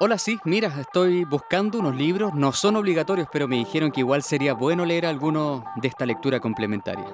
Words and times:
Hola, 0.00 0.16
sí, 0.16 0.38
mira, 0.44 0.68
estoy 0.80 1.24
buscando 1.24 1.80
unos 1.80 1.96
libros, 1.96 2.32
no 2.32 2.52
son 2.52 2.76
obligatorios, 2.76 3.26
pero 3.32 3.48
me 3.48 3.56
dijeron 3.56 3.90
que 3.90 3.98
igual 3.98 4.22
sería 4.22 4.54
bueno 4.54 4.84
leer 4.86 5.04
alguno 5.04 5.64
de 5.74 5.88
esta 5.88 6.06
lectura 6.06 6.38
complementaria. 6.38 7.04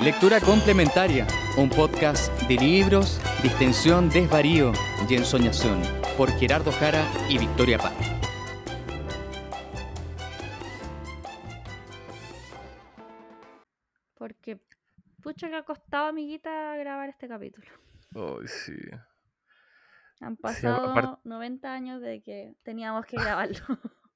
Lectura 0.00 0.40
complementaria, 0.40 1.28
un 1.56 1.70
podcast 1.70 2.32
de 2.48 2.56
libros, 2.56 3.20
distensión, 3.44 4.08
desvarío 4.08 4.72
y 5.08 5.14
ensoñación, 5.14 5.80
por 6.16 6.32
Gerardo 6.32 6.72
Jara 6.72 7.04
y 7.28 7.38
Victoria 7.38 7.78
Paz. 7.78 7.94
Porque, 14.18 14.58
pucha 15.22 15.48
que 15.48 15.54
ha 15.54 15.62
costado, 15.62 16.08
amiguita, 16.08 16.74
grabar 16.78 17.10
este 17.10 17.28
capítulo. 17.28 17.68
Ay, 18.16 18.48
sí. 18.48 18.74
Han 20.20 20.36
Sí, 20.44 20.66
pasado 20.66 20.80
apar- 20.82 21.10
90 21.24 21.72
años 21.74 22.00
de 22.00 22.22
que 22.22 22.54
teníamos 22.62 23.06
que 23.06 23.18
grabarlo. 23.18 23.58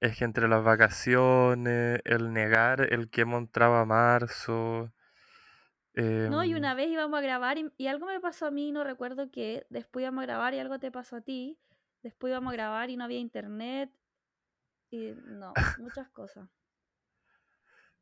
Es 0.00 0.16
que 0.18 0.24
entre 0.24 0.48
las 0.48 0.62
vacaciones, 0.64 2.00
el 2.04 2.32
negar 2.32 2.92
el 2.92 3.08
que 3.10 3.22
entraba 3.22 3.84
marzo. 3.86 4.92
no, 6.24 6.44
y 6.44 6.54
em, 6.54 6.54
una 6.54 6.74
vez 6.74 6.88
íbamos 6.90 7.18
a 7.18 7.22
grabar 7.22 7.58
y, 7.58 7.70
y 7.76 7.86
algo 7.86 8.06
me 8.06 8.20
pasó 8.20 8.46
a 8.46 8.50
mí, 8.50 8.72
no 8.72 8.84
recuerdo 8.84 9.30
qué. 9.30 9.66
Después 9.70 10.02
íbamos 10.02 10.22
a 10.22 10.26
grabar 10.26 10.54
y 10.54 10.58
algo 10.58 10.78
te 10.78 10.90
pasó 10.92 11.16
a 11.16 11.20
ti. 11.22 11.58
Después 12.02 12.30
íbamos 12.30 12.50
a 12.52 12.56
grabar 12.56 12.90
y 12.90 12.96
no 12.96 13.04
había 13.04 13.18
internet. 13.18 13.90
Y 14.90 15.12
no, 15.24 15.62
muchas 15.76 16.08
cosas. 16.10 16.48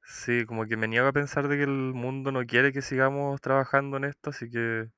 sí, 0.05 0.45
como 0.47 0.67
que 0.67 0.77
me 0.77 0.89
niego 0.89 1.07
a 1.09 1.13
pensar 1.13 1.49
de 1.49 1.57
que 1.57 1.63
el 1.65 1.71
mundo 1.95 2.33
no 2.33 2.45
quiere 2.47 2.73
que 2.73 2.83
sigamos 2.83 3.41
trabajando 3.41 3.97
en 3.97 4.05
esto, 4.05 4.31
así 4.31 4.51
que. 4.51 4.91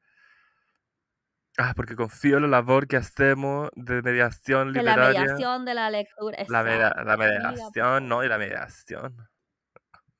Ah, 1.58 1.72
porque 1.76 1.96
confío 1.96 2.36
en 2.36 2.42
la 2.42 2.48
labor 2.48 2.86
que 2.86 2.96
hacemos 2.96 3.70
de 3.74 4.02
mediación 4.02 4.72
De 4.72 4.82
la 4.82 4.92
literaria. 4.92 5.20
mediación 5.22 5.64
de 5.64 5.74
la 5.74 5.90
lectura. 5.90 6.36
La, 6.48 6.60
Exacto, 6.62 7.04
la 7.04 7.16
mediación, 7.16 8.08
no, 8.08 8.24
y 8.24 8.28
la 8.28 8.38
mediación. 8.38 9.16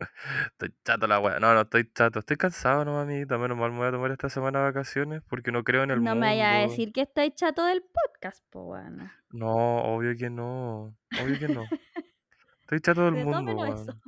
Estoy 0.52 0.74
chato 0.84 1.06
la 1.06 1.20
wea. 1.20 1.38
No, 1.40 1.52
no 1.54 1.60
estoy 1.62 1.90
chato. 1.92 2.18
Estoy 2.20 2.36
cansado, 2.36 2.84
no, 2.84 3.00
amiguita. 3.00 3.38
Menos 3.38 3.56
mal 3.56 3.70
me 3.70 3.78
voy 3.78 3.88
a 3.88 3.90
tomar 3.92 4.10
esta 4.10 4.28
semana 4.28 4.58
de 4.60 4.64
vacaciones 4.64 5.22
porque 5.28 5.52
no 5.52 5.62
creo 5.62 5.82
en 5.82 5.90
el 5.90 6.02
No 6.02 6.10
mundo. 6.10 6.20
me 6.20 6.26
vaya 6.28 6.56
a 6.56 6.60
decir 6.62 6.92
que 6.92 7.02
estáis 7.02 7.34
chato 7.34 7.64
del 7.66 7.82
podcast, 7.82 8.42
po, 8.50 8.64
bueno. 8.64 9.10
No, 9.30 9.54
obvio 9.82 10.16
que 10.16 10.30
no. 10.30 10.96
Obvio 11.22 11.38
que 11.38 11.48
no. 11.48 11.64
Estoy 12.62 12.80
chato 12.80 13.04
del 13.04 13.14
De 13.14 13.24
mundo. 13.24 13.66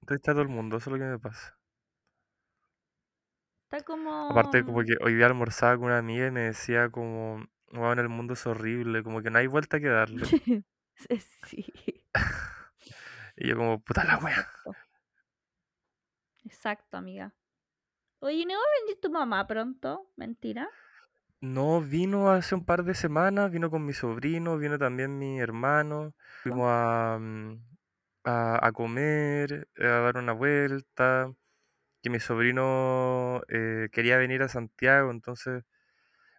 Estoy 0.00 0.20
chato 0.20 0.38
del 0.38 0.48
mundo, 0.48 0.76
eso 0.78 0.90
es 0.90 0.92
lo 0.92 1.04
que 1.04 1.10
me 1.10 1.18
pasa. 1.18 1.57
Está 3.70 3.84
como. 3.84 4.30
Aparte, 4.30 4.64
como 4.64 4.82
que 4.82 4.94
hoy 5.02 5.14
día 5.14 5.26
almorzaba 5.26 5.76
con 5.76 5.86
una 5.86 5.98
amiga 5.98 6.26
y 6.26 6.30
me 6.30 6.40
decía 6.40 6.88
como, 6.90 7.46
weón, 7.72 7.98
el 7.98 8.08
mundo 8.08 8.32
es 8.34 8.46
horrible, 8.46 9.02
como 9.02 9.22
que 9.22 9.30
no 9.30 9.38
hay 9.38 9.46
vuelta 9.46 9.78
que 9.80 9.88
darle. 9.88 10.26
sí. 11.46 11.64
Y 13.36 13.48
yo 13.48 13.56
como, 13.56 13.80
puta 13.80 14.04
la 14.04 14.18
wea. 14.18 14.48
Exacto. 14.64 14.74
Exacto, 16.44 16.96
amiga. 16.96 17.32
Oye, 18.20 18.46
¿no 18.46 18.54
va 18.54 18.60
a 18.60 18.80
venir 18.82 19.00
tu 19.00 19.10
mamá 19.10 19.46
pronto? 19.46 20.12
¿Mentira? 20.16 20.68
No, 21.40 21.80
vino 21.80 22.30
hace 22.30 22.54
un 22.54 22.64
par 22.64 22.82
de 22.84 22.94
semanas, 22.94 23.50
vino 23.52 23.70
con 23.70 23.84
mi 23.86 23.92
sobrino, 23.92 24.58
vino 24.58 24.76
también 24.78 25.18
mi 25.18 25.38
hermano. 25.40 26.14
Fuimos 26.42 26.66
a, 26.68 27.18
mm, 27.20 27.54
a, 28.24 28.66
a 28.66 28.72
comer, 28.72 29.68
a 29.78 29.84
dar 29.86 30.16
una 30.18 30.32
vuelta. 30.32 31.32
Que 32.02 32.10
mi 32.10 32.20
sobrino 32.20 33.42
eh, 33.48 33.88
quería 33.92 34.16
venir 34.18 34.42
a 34.42 34.48
Santiago, 34.48 35.10
entonces, 35.10 35.64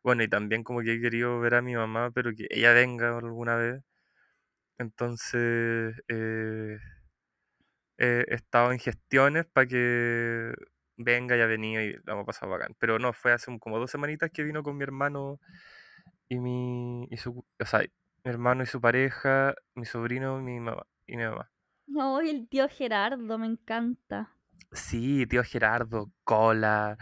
bueno, 0.04 0.24
y 0.24 0.30
también 0.30 0.64
como 0.64 0.82
que 0.82 0.94
he 0.96 1.02
querido 1.02 1.40
ver 1.42 1.56
a 1.56 1.62
mi 1.64 1.76
mamá, 1.76 2.12
pero 2.12 2.32
que 2.36 2.48
ella 2.52 2.74
venga 2.74 3.18
alguna 3.18 3.56
vez. 3.58 3.84
Entonces, 4.78 5.96
eh, 6.08 6.80
he 7.98 8.26
estado 8.34 8.72
en 8.72 8.80
gestiones 8.80 9.46
para 9.46 9.68
que 9.68 10.54
venga 10.98 11.38
y 11.38 11.42
ha 11.42 11.46
venido 11.46 11.82
y 11.82 11.94
la 12.06 12.14
hemos 12.14 12.26
pasado 12.26 12.52
bacán. 12.52 12.76
Pero 12.80 13.00
no, 13.00 13.14
fue 13.14 13.32
hace 13.34 13.58
como 13.60 13.80
dos 13.80 13.92
semanitas 13.92 14.32
que 14.32 14.44
vino 14.44 14.64
con 14.64 14.78
mi 14.78 14.84
hermano 14.84 15.40
y 16.30 16.40
mi, 16.40 17.08
y 17.12 17.18
su, 17.18 17.46
o 17.60 17.66
sea, 17.66 17.82
mi 17.82 18.32
hermano 18.32 18.64
y 18.64 18.68
su 18.68 18.82
pareja, 18.82 19.56
mi 19.76 19.86
sobrino 19.86 20.40
mi 20.42 20.60
mamá, 20.60 20.84
y 21.08 21.18
mi 21.18 21.26
mamá. 21.26 21.52
No, 21.88 22.22
el 22.22 22.48
tío 22.48 22.70
Gerardo, 22.70 23.38
me 23.38 23.48
encanta. 23.48 24.39
Sí, 24.72 25.26
tío 25.28 25.44
Gerardo, 25.44 26.12
cola, 26.24 26.98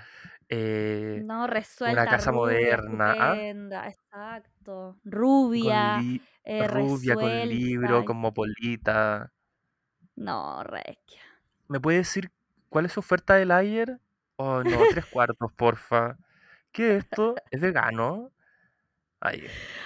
eh, 0.49 1.25
No, 1.29 1.47
resuelta, 1.47 2.09
casa 2.09 2.31
rubia, 2.31 2.31
moderna, 2.31 3.15
¿ah? 3.17 3.43
exacto. 3.87 4.99
Rubia, 5.03 6.05
eh, 6.43 6.67
rubia, 6.67 7.17
con 7.17 7.31
libro, 7.49 8.03
resuelta. 8.03 8.05
con 8.05 8.17
mopolita. 8.17 9.33
No, 10.17 10.63
requia. 10.63 11.23
¿Me 11.67 11.79
puede 11.79 11.97
decir 11.99 12.31
cuál 12.69 12.85
es 12.85 12.93
su 12.93 12.99
oferta 12.99 13.35
del 13.35 13.51
ayer? 13.51 13.99
Oh, 14.37 14.63
no, 14.63 14.87
tres 14.87 15.05
cuartos, 15.07 15.51
porfa. 15.53 16.17
¿Qué 16.71 16.95
es 16.97 17.05
esto? 17.05 17.43
¿Es 17.51 17.61
vegano? 17.61 18.31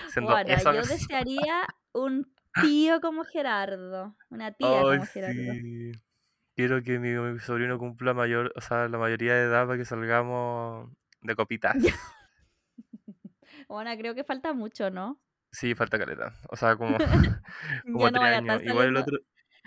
Siendo 0.06 0.34
Bueno, 0.34 0.62
yo 0.64 0.86
desearía 0.86 1.68
un 1.94 2.34
tío 2.60 3.02
como 3.02 3.24
Gerardo, 3.24 4.16
una 4.30 4.52
tía 4.54 4.86
Ay, 4.86 5.00
como 5.00 5.06
Gerardo. 5.06 5.62
sí. 5.64 5.92
Quiero 6.56 6.82
que 6.84 7.00
mi, 7.00 7.10
mi 7.14 7.40
sobrino 7.40 7.78
cumpla 7.80 8.14
mayor, 8.14 8.52
o 8.56 8.62
sea, 8.62 8.88
la 8.90 8.98
mayoría 8.98 9.34
de 9.36 9.44
edad 9.46 9.66
para 9.68 9.78
que 9.78 9.86
salgamos 9.86 10.92
de 11.22 11.36
copitas. 11.36 11.76
Bueno, 13.68 13.90
creo 13.98 14.14
que 14.16 14.24
falta 14.24 14.54
mucho, 14.54 14.90
¿no? 14.92 15.20
Sí, 15.52 15.76
falta 15.76 15.98
caleta. 16.00 16.34
O 16.50 16.56
sea, 16.56 16.76
como, 16.78 16.98
como 17.92 18.12
no 18.12 18.12
tres 18.12 18.30
años. 18.30 18.62
estar 18.62 18.62
Igual 18.64 18.90
el 18.90 18.98
saliendo. 18.98 18.98
otro, 18.98 19.18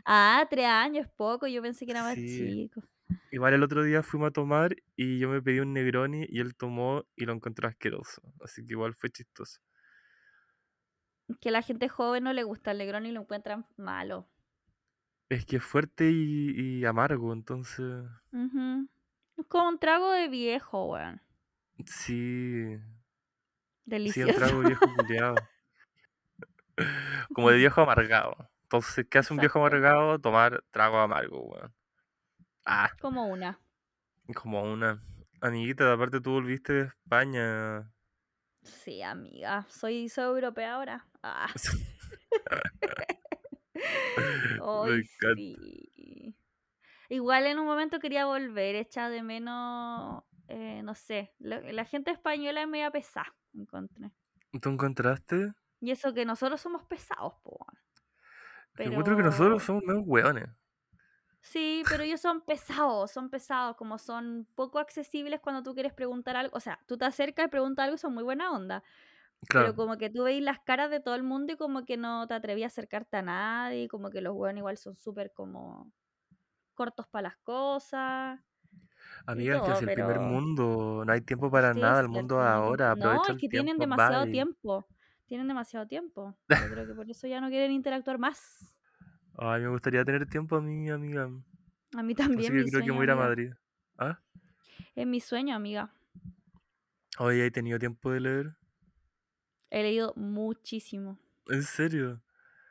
Ah, 0.07 0.47
tres 0.51 0.67
años, 0.67 1.09
poco. 1.17 1.47
Yo 1.47 1.63
pensé 1.63 1.85
que 1.87 1.93
era 1.93 2.03
más 2.03 2.25
sí, 2.25 2.25
chico. 2.25 2.83
igual 3.31 3.55
el 3.55 3.63
otro 3.65 3.85
día 3.85 4.03
fuimos 4.03 4.29
a 4.31 4.33
tomar 4.33 4.77
y 4.97 5.19
yo 5.21 5.29
me 5.31 5.43
pedí 5.43 5.61
un 5.61 5.73
Negroni 5.75 6.27
y 6.29 6.41
él 6.41 6.57
tomó 6.57 7.05
y 7.17 7.27
lo 7.27 7.33
encontró 7.35 7.69
asqueroso. 7.69 8.23
Así 8.45 8.67
que 8.67 8.75
igual 8.75 8.95
fue 8.95 9.11
chistoso. 9.11 9.61
Que 11.41 11.53
la 11.53 11.63
gente 11.63 11.89
joven 11.89 12.25
no 12.25 12.33
le 12.33 12.43
gusta 12.43 12.73
el 12.73 12.79
Negroni 12.79 13.11
y 13.11 13.13
lo 13.13 13.21
encuentran 13.21 13.67
malo. 13.77 14.29
Es 15.35 15.45
que 15.47 15.57
es 15.57 15.65
fuerte 15.65 16.11
y, 16.11 16.51
y 16.81 16.85
amargo, 16.85 17.33
entonces. 17.33 18.05
Ujú. 18.33 18.89
Es 19.37 19.47
como 19.47 19.69
un 19.69 19.79
trago 19.79 20.13
de 20.13 20.29
viejo, 20.29 20.87
weón. 20.93 21.21
Sí. 21.87 22.77
Sí, 22.77 22.79
un 23.87 23.87
Delicioso. 23.87 24.33
trago 24.33 24.61
viejo 24.61 24.93
culiado. 24.95 25.35
Como 27.33 27.51
de 27.51 27.57
viejo 27.59 27.81
amargado. 27.81 28.51
Entonces, 28.63 29.07
¿qué 29.09 29.19
hace 29.19 29.33
un 29.33 29.41
viejo 29.41 29.59
amargado? 29.59 30.19
Tomar 30.19 30.63
trago 30.71 30.99
amargo, 30.99 31.41
weón. 31.43 31.75
Ah, 32.67 32.91
Como 33.01 33.27
una. 33.29 33.59
como 34.35 34.63
una. 34.63 35.03
Amiguita, 35.41 35.93
aparte 35.93 36.21
tú 36.21 36.33
volviste 36.33 36.73
de 36.73 36.83
España. 36.87 37.93
Sí, 38.63 39.03
amiga. 39.03 39.67
Soy, 39.69 40.09
soy 40.09 40.25
europea 40.25 40.75
ahora. 40.75 41.07
Ah. 41.23 41.49
Me 44.83 44.95
encanta. 45.01 45.59
sí. 45.95 46.37
Igual 47.09 47.47
en 47.47 47.59
un 47.59 47.67
momento 47.67 48.01
quería 48.01 48.27
volver, 48.27 48.77
echa 48.77 49.11
de 49.11 49.23
menos, 49.23 50.25
eh, 50.49 50.83
no 50.85 50.95
sé, 50.95 51.35
la 51.39 51.85
gente 51.85 52.11
española 52.11 52.63
es 52.63 52.69
media 52.69 52.91
pesada, 52.91 53.35
encontré. 53.55 54.13
¿Tú 54.61 54.71
encontraste? 54.71 55.53
Y 55.81 55.93
eso 55.93 56.13
que 56.15 56.25
nosotros 56.25 56.61
somos 56.61 56.83
pesados, 56.85 57.35
po. 57.45 57.65
Yo 58.79 58.91
encuentro 58.91 59.17
que 59.17 59.23
nosotros 59.25 59.61
Pero 59.61 59.65
somos 59.65 59.83
menos 59.85 60.05
hueones. 60.07 60.49
sí, 61.43 61.87
pero 61.89 62.03
ellos 62.03 62.21
son 62.21 62.41
pesados, 62.43 63.11
son 63.11 63.31
pesados, 63.31 63.77
como 63.77 63.99
son 63.99 64.49
poco 64.55 64.79
accesibles 64.79 65.41
cuando 65.41 65.63
tú 65.63 65.75
quieres 65.75 65.93
preguntar 65.93 66.37
algo. 66.37 66.57
O 66.57 66.61
sea, 66.61 66.81
tú 66.87 66.97
te 66.99 67.05
acercas 67.05 67.47
y 67.47 67.49
preguntas 67.49 67.85
algo 67.85 67.97
y 67.97 67.99
son 67.99 68.15
muy 68.15 68.23
buena 68.25 68.53
onda. 68.53 68.83
Pero 69.53 69.75
como 69.75 69.97
que 69.99 70.11
tú 70.11 70.25
veis 70.25 70.43
las 70.43 70.61
caras 70.61 70.91
de 70.91 71.01
todo 71.01 71.15
el 71.15 71.23
mundo 71.23 71.53
y 71.55 71.57
como 71.57 71.85
que 71.85 71.97
no 71.97 72.27
te 72.27 72.35
atrevías 72.35 72.73
a 72.73 72.75
acercarte 72.75 73.17
a 73.19 73.23
nadie, 73.23 73.89
como 73.89 74.11
que 74.11 74.21
los 74.21 74.35
hueones 74.35 74.61
igual 74.61 74.77
son 74.79 74.97
súper 74.97 75.33
como 75.33 75.93
cortos 76.75 77.07
para 77.09 77.25
las 77.31 77.37
cosas 77.39 78.41
Amiga, 79.27 79.57
es 79.57 79.63
que 79.63 79.67
todo, 79.67 79.77
si 79.77 79.85
el 79.85 79.91
primer 79.91 80.21
mundo, 80.21 81.03
no 81.07 81.13
hay 81.13 81.21
tiempo 81.21 81.51
para 81.51 81.73
sí 81.73 81.81
nada, 81.81 82.01
es 82.01 82.03
el 82.03 82.09
mundo 82.09 82.37
es 82.39 82.41
no 82.41 82.49
ahora, 82.49 82.95
No, 82.95 83.29
es 83.29 83.37
que 83.39 83.49
tienen 83.49 83.79
demasiado 83.79 84.25
bye. 84.25 84.33
tiempo. 84.33 84.87
Tienen 85.27 85.49
demasiado 85.49 85.87
tiempo. 85.87 86.37
Yo 86.61 86.69
creo 86.71 86.87
que 86.87 86.95
por 86.95 87.11
eso 87.11 87.27
ya 87.27 87.41
no 87.41 87.49
quieren 87.49 87.73
interactuar 87.73 88.19
más. 88.19 88.75
Ay, 89.37 89.63
me 89.63 89.69
gustaría 89.69 90.05
tener 90.05 90.27
tiempo 90.29 90.57
a 90.57 90.61
mí, 90.61 90.89
amiga. 90.91 91.29
A 91.97 92.03
mí 92.03 92.15
Así 92.15 92.21
también, 92.23 92.53
que 92.53 92.65
mi 92.65 92.71
creo 92.71 92.85
que 92.85 92.91
voy 92.93 93.01
a 93.01 93.05
ir 93.05 93.11
a. 93.11 93.17
Madrid. 93.17 93.53
¿Ah? 93.99 94.21
Es 94.97 95.07
mi 95.07 95.21
sueño, 95.21 95.55
amiga. 95.55 95.93
Hoy 97.19 97.41
he 97.41 97.51
tenido 97.51 97.79
tiempo 97.79 98.13
de 98.13 98.21
leer. 98.21 98.57
He 99.75 99.83
leído 99.83 100.13
muchísimo. 100.17 101.19
¿En 101.49 101.63
serio? 101.63 102.23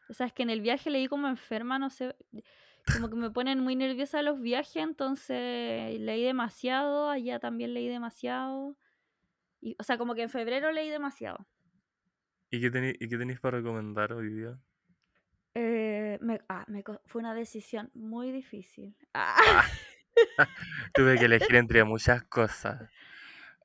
O 0.09 0.13
sea, 0.13 0.27
es 0.27 0.33
que 0.33 0.43
en 0.43 0.49
el 0.49 0.61
viaje 0.61 0.89
leí 0.89 1.07
como 1.07 1.27
enferma, 1.27 1.79
no 1.79 1.89
sé. 1.89 2.15
Como 2.85 3.09
que 3.09 3.15
me 3.15 3.31
ponen 3.31 3.59
muy 3.59 3.75
nerviosa 3.75 4.21
los 4.21 4.39
viajes, 4.39 4.77
entonces 4.77 5.99
leí 5.99 6.23
demasiado. 6.23 7.09
Allá 7.09 7.39
también 7.39 7.73
leí 7.73 7.87
demasiado. 7.87 8.77
Y, 9.61 9.75
o 9.79 9.83
sea, 9.83 9.97
como 9.97 10.15
que 10.15 10.23
en 10.23 10.29
febrero 10.29 10.71
leí 10.71 10.89
demasiado. 10.89 11.47
¿Y 12.49 12.61
qué 12.61 12.71
tenéis 12.71 12.95
y 13.01 13.09
qué 13.09 13.17
tenéis 13.17 13.39
para 13.41 13.57
recomendar 13.57 14.13
hoy 14.13 14.29
día? 14.29 14.57
Eh, 15.55 16.17
me- 16.21 16.41
ah, 16.49 16.65
me 16.67 16.83
fue 17.05 17.19
una 17.21 17.33
decisión 17.35 17.91
muy 17.93 18.31
difícil. 18.31 18.95
Ah, 19.13 19.35
Ah, 20.37 20.47
tuve 20.93 21.17
que 21.19 21.25
elegir 21.25 21.55
entre 21.55 21.83
muchas 21.83 22.23
cosas. 22.23 22.89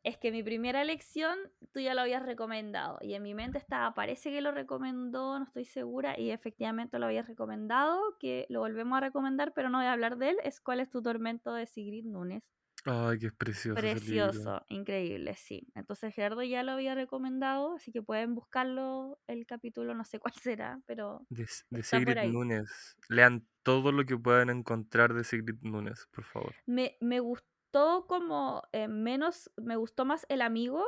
Es 0.08 0.18
que 0.18 0.32
mi 0.32 0.42
primera 0.42 0.82
elección 0.82 1.38
tú 1.72 1.80
ya 1.80 1.94
lo 1.94 2.00
habías 2.00 2.24
recomendado 2.24 2.98
y 3.00 3.14
en 3.14 3.22
mi 3.22 3.34
mente 3.34 3.58
estaba, 3.58 3.94
parece 3.94 4.30
que 4.30 4.40
lo 4.40 4.52
recomendó, 4.52 5.38
no 5.38 5.44
estoy 5.44 5.64
segura, 5.64 6.18
y 6.18 6.30
efectivamente 6.30 6.98
lo 6.98 7.06
habías 7.06 7.28
recomendado, 7.28 8.00
que 8.18 8.46
lo 8.48 8.60
volvemos 8.60 8.96
a 8.96 9.00
recomendar, 9.00 9.52
pero 9.54 9.70
no 9.70 9.78
voy 9.78 9.86
a 9.86 9.92
hablar 9.92 10.16
de 10.16 10.30
él, 10.30 10.36
es 10.44 10.60
¿Cuál 10.60 10.80
es 10.80 10.90
tu 10.90 11.02
tormento? 11.02 11.52
de 11.52 11.66
Sigrid 11.66 12.04
Núñez. 12.04 12.42
Ay, 12.84 13.18
que 13.18 13.26
es 13.26 13.32
precioso. 13.32 13.80
Precioso, 13.80 14.62
increíble, 14.68 15.34
sí. 15.36 15.66
Entonces 15.74 16.14
Gerardo 16.14 16.42
ya 16.42 16.62
lo 16.62 16.72
había 16.72 16.94
recomendado, 16.94 17.74
así 17.76 17.92
que 17.92 18.02
pueden 18.02 18.34
buscarlo 18.34 19.18
el 19.26 19.46
capítulo, 19.46 19.94
no 19.94 20.04
sé 20.04 20.18
cuál 20.18 20.34
será, 20.42 20.80
pero 20.86 21.26
De, 21.28 21.46
Sigrid. 21.82 22.32
Núñez. 22.32 22.96
Lean 23.08 23.46
todo 23.62 23.92
lo 23.92 24.04
que 24.04 24.16
puedan 24.16 24.48
encontrar 24.48 25.12
de 25.12 25.24
Sigrid 25.24 25.56
Núñez, 25.62 26.06
por 26.12 26.24
favor. 26.24 26.54
Me, 26.66 26.96
me 27.00 27.20
gustó 27.20 27.57
como 27.72 28.62
eh, 28.72 28.88
menos, 28.88 29.50
me 29.56 29.76
gustó 29.76 30.04
más 30.04 30.26
el 30.28 30.42
amigo, 30.42 30.84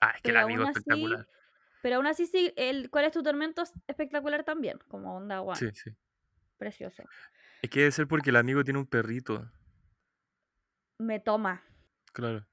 Ah, 0.00 0.12
es 0.16 0.22
que 0.22 0.30
el 0.30 0.36
amigo 0.36 0.62
es 0.62 0.68
así, 0.68 0.74
espectacular. 0.76 1.26
pero 1.80 1.96
aún 1.96 2.06
así 2.06 2.26
sí, 2.26 2.52
el 2.56 2.90
¿Cuál 2.90 3.06
es 3.06 3.12
tu 3.12 3.22
tormento? 3.22 3.62
es 3.62 3.74
espectacular 3.88 4.44
también, 4.44 4.78
como 4.88 5.16
onda 5.16 5.42
one, 5.42 5.60
Sí, 5.60 5.70
sí. 5.74 5.90
precioso. 6.58 7.04
Es 7.62 7.70
que 7.70 7.80
debe 7.80 7.92
ser 7.92 8.06
porque 8.06 8.28
el 8.30 8.36
amigo 8.36 8.64
tiene 8.64 8.80
un 8.80 8.86
perrito. 8.86 9.50
Me 11.00 11.18
toma. 11.18 11.62
Claro. 12.12 12.46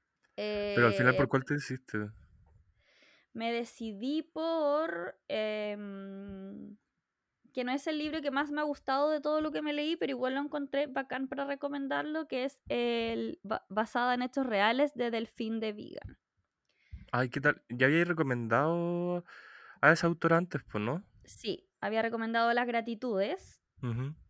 Pero 0.74 0.88
al 0.88 0.94
final, 0.94 1.14
Eh, 1.14 1.16
¿por 1.16 1.28
cuál 1.28 1.44
te 1.44 1.54
hiciste? 1.56 2.10
me 3.34 3.52
decidí 3.52 4.22
por 4.22 5.18
em, 5.28 6.76
que 7.58 7.64
no 7.64 7.72
es 7.72 7.88
el 7.88 7.98
libro 7.98 8.22
que 8.22 8.30
más 8.30 8.52
me 8.52 8.60
ha 8.60 8.64
gustado 8.64 9.10
de 9.10 9.20
todo 9.20 9.40
lo 9.40 9.50
que 9.50 9.62
me 9.62 9.72
leí, 9.72 9.96
pero 9.96 10.12
igual 10.12 10.34
lo 10.36 10.40
encontré 10.42 10.86
bacán 10.86 11.26
para 11.28 11.44
recomendarlo, 11.44 12.28
que 12.28 12.44
es 12.44 12.60
el 12.68 13.40
ba- 13.42 13.66
basada 13.68 14.14
en 14.14 14.22
hechos 14.22 14.46
reales 14.46 14.94
de 14.94 15.10
Delfín 15.10 15.58
de 15.60 15.72
Vigan. 15.72 16.18
Ay, 17.12 17.28
¿qué 17.30 17.40
tal? 17.40 17.62
Ya 17.68 17.86
había 17.86 18.04
recomendado 18.04 19.24
a 19.80 19.92
ese 19.92 20.06
autor 20.06 20.32
antes, 20.34 20.62
pues, 20.70 20.82
¿no? 20.84 21.04
Sí, 21.24 21.68
había 21.80 22.02
recomendado 22.02 22.52
Las 22.52 22.66
Gratitudes, 22.66 23.62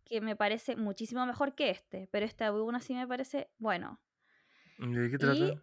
que 0.05 0.21
me 0.21 0.35
parece 0.35 0.75
muchísimo 0.77 1.25
mejor 1.25 1.55
que 1.55 1.69
este, 1.71 2.07
pero 2.11 2.25
este 2.25 2.45
aún 2.45 2.75
así 2.75 2.93
me 2.95 3.07
parece 3.07 3.51
bueno. 3.59 4.01
¿Y 4.79 4.93
de 4.95 5.09
qué 5.11 5.17
Y 5.17 5.19
trata? 5.19 5.61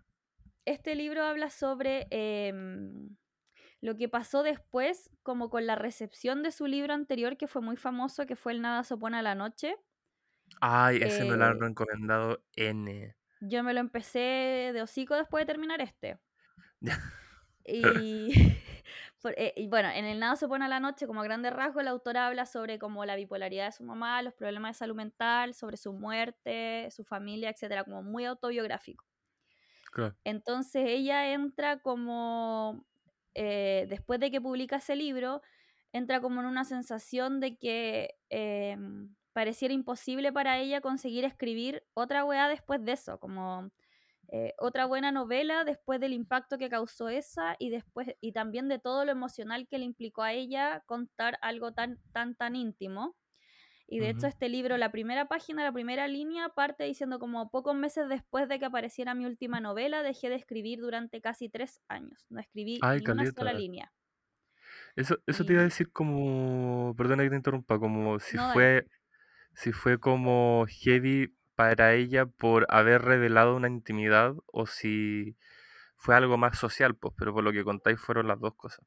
este 0.66 0.94
libro 0.96 1.24
habla 1.24 1.50
sobre 1.50 2.08
em, 2.10 3.16
lo 3.81 3.96
que 3.96 4.08
pasó 4.08 4.43
después, 4.43 5.11
como 5.23 5.50
con 5.50 5.67
la 5.67 5.76
recepción 5.76 6.43
de 6.43 6.50
su 6.52 6.67
libro 6.67 6.94
anterior, 6.94 7.37
que 7.37 7.46
fue 7.49 7.62
muy 7.62 7.76
famoso, 7.76 8.26
que 8.26 8.37
fue 8.37 8.52
El 8.52 8.62
Nada 8.62 8.84
se 8.84 8.94
opone 8.94 9.19
a 9.19 9.23
la 9.23 9.34
noche. 9.34 9.76
Ay, 10.61 10.99
ese 11.02 11.25
me 11.25 11.37
lo 11.38 11.46
han 11.46 11.58
Eh, 11.58 11.61
recomendado 11.61 12.44
N. 12.56 13.17
yo 13.40 13.62
me 13.62 13.73
lo 13.75 13.81
empecé 13.81 14.19
de 14.75 14.82
hocico 14.82 15.14
después 15.17 15.43
de 15.43 15.46
terminar 15.52 15.81
este. 15.81 16.19
Y, 17.64 18.32
por- 19.23 19.34
eh, 19.37 19.52
y 19.56 19.69
bueno, 19.69 19.88
en 19.90 20.05
El 20.05 20.20
Nada 20.20 20.37
se 20.37 20.46
opone 20.46 20.64
a 20.67 20.69
la 20.69 20.81
noche, 20.81 21.06
como 21.06 21.20
a 21.20 21.25
grandes 21.25 21.52
rasgos, 21.52 21.82
la 21.84 21.90
autora 21.90 22.26
habla 22.29 22.46
sobre 22.46 22.79
como 22.79 23.05
la 23.05 23.17
bipolaridad 23.17 23.67
de 23.67 23.72
su 23.72 23.84
mamá, 23.84 24.22
los 24.22 24.34
problemas 24.34 24.76
de 24.76 24.79
salud 24.79 24.94
mental, 24.96 25.55
sobre 25.55 25.76
su 25.76 25.93
muerte, 25.93 26.88
su 26.93 27.05
familia, 27.05 27.50
etcétera, 27.50 27.84
como 27.84 28.02
muy 28.02 28.25
autobiográfico. 28.25 29.05
Claro. 29.93 30.17
Entonces 30.25 30.82
ella 30.87 31.32
entra 31.32 31.79
como, 31.81 32.85
eh, 33.36 33.86
después 33.88 34.20
de 34.20 34.30
que 34.30 34.40
publica 34.40 34.76
ese 34.76 34.96
libro, 34.96 35.42
entra 35.92 36.20
como 36.20 36.40
en 36.40 36.46
una 36.46 36.64
sensación 36.64 37.40
de 37.40 37.56
que 37.58 38.16
em, 38.30 39.14
pareciera 39.32 39.74
imposible 39.74 40.32
para 40.32 40.58
ella 40.58 40.80
conseguir 40.80 41.24
escribir 41.24 41.84
otra 41.94 42.24
weá 42.24 42.48
después 42.48 42.84
de 42.84 42.92
eso, 42.92 43.18
como 43.20 43.70
eh, 44.28 44.54
otra 44.58 44.86
buena 44.86 45.12
novela 45.12 45.64
después 45.64 46.00
del 46.00 46.12
impacto 46.12 46.58
que 46.58 46.68
causó 46.70 47.08
esa 47.08 47.56
y 47.58 47.70
después 47.70 48.08
y 48.20 48.32
también 48.32 48.68
de 48.68 48.78
todo 48.80 49.04
lo 49.04 49.12
emocional 49.12 49.68
que 49.68 49.78
le 49.78 49.84
implicó 49.84 50.22
a 50.22 50.32
ella 50.32 50.82
contar 50.86 51.38
algo 51.42 51.72
tan 51.72 52.00
tan 52.12 52.34
tan 52.34 52.56
íntimo. 52.56 53.16
Y 53.88 54.00
de 54.00 54.10
hecho 54.10 54.26
este 54.26 54.48
libro, 54.48 54.76
la 54.76 54.90
primera 54.90 55.28
página, 55.28 55.62
la 55.62 55.72
primera 55.72 56.08
línea, 56.08 56.48
parte 56.48 56.84
diciendo 56.84 57.20
como 57.20 57.50
pocos 57.50 57.76
meses 57.76 58.08
después 58.08 58.48
de 58.48 58.58
que 58.58 58.64
apareciera 58.64 59.14
mi 59.14 59.26
última 59.26 59.60
novela, 59.60 60.02
dejé 60.02 60.28
de 60.28 60.34
escribir 60.34 60.80
durante 60.80 61.20
casi 61.20 61.48
tres 61.48 61.80
años. 61.86 62.26
No 62.28 62.40
escribí 62.40 62.80
Ay, 62.82 63.00
ni 63.00 63.12
una 63.12 63.30
sola 63.30 63.52
línea. 63.52 63.92
Eso, 64.96 65.18
eso 65.26 65.44
te 65.44 65.52
iba 65.52 65.62
a 65.62 65.66
decir 65.66 65.92
como, 65.92 66.94
perdona 66.96 67.22
que 67.22 67.30
te 67.30 67.36
interrumpa, 67.36 67.78
como 67.78 68.18
si 68.18 68.36
no, 68.36 68.42
dale. 68.42 68.54
fue, 68.54 68.86
si 69.54 69.72
fue 69.72 70.00
como 70.00 70.66
heavy 70.68 71.32
para 71.54 71.94
ella 71.94 72.26
por 72.26 72.66
haber 72.68 73.02
revelado 73.02 73.56
una 73.56 73.68
intimidad 73.68 74.34
o 74.46 74.66
si 74.66 75.36
fue 75.96 76.14
algo 76.14 76.36
más 76.38 76.58
social, 76.58 76.94
pues, 76.94 77.14
pero 77.16 77.32
por 77.32 77.44
lo 77.44 77.52
que 77.52 77.64
contáis 77.64 78.00
fueron 78.00 78.26
las 78.26 78.40
dos 78.40 78.54
cosas. 78.54 78.84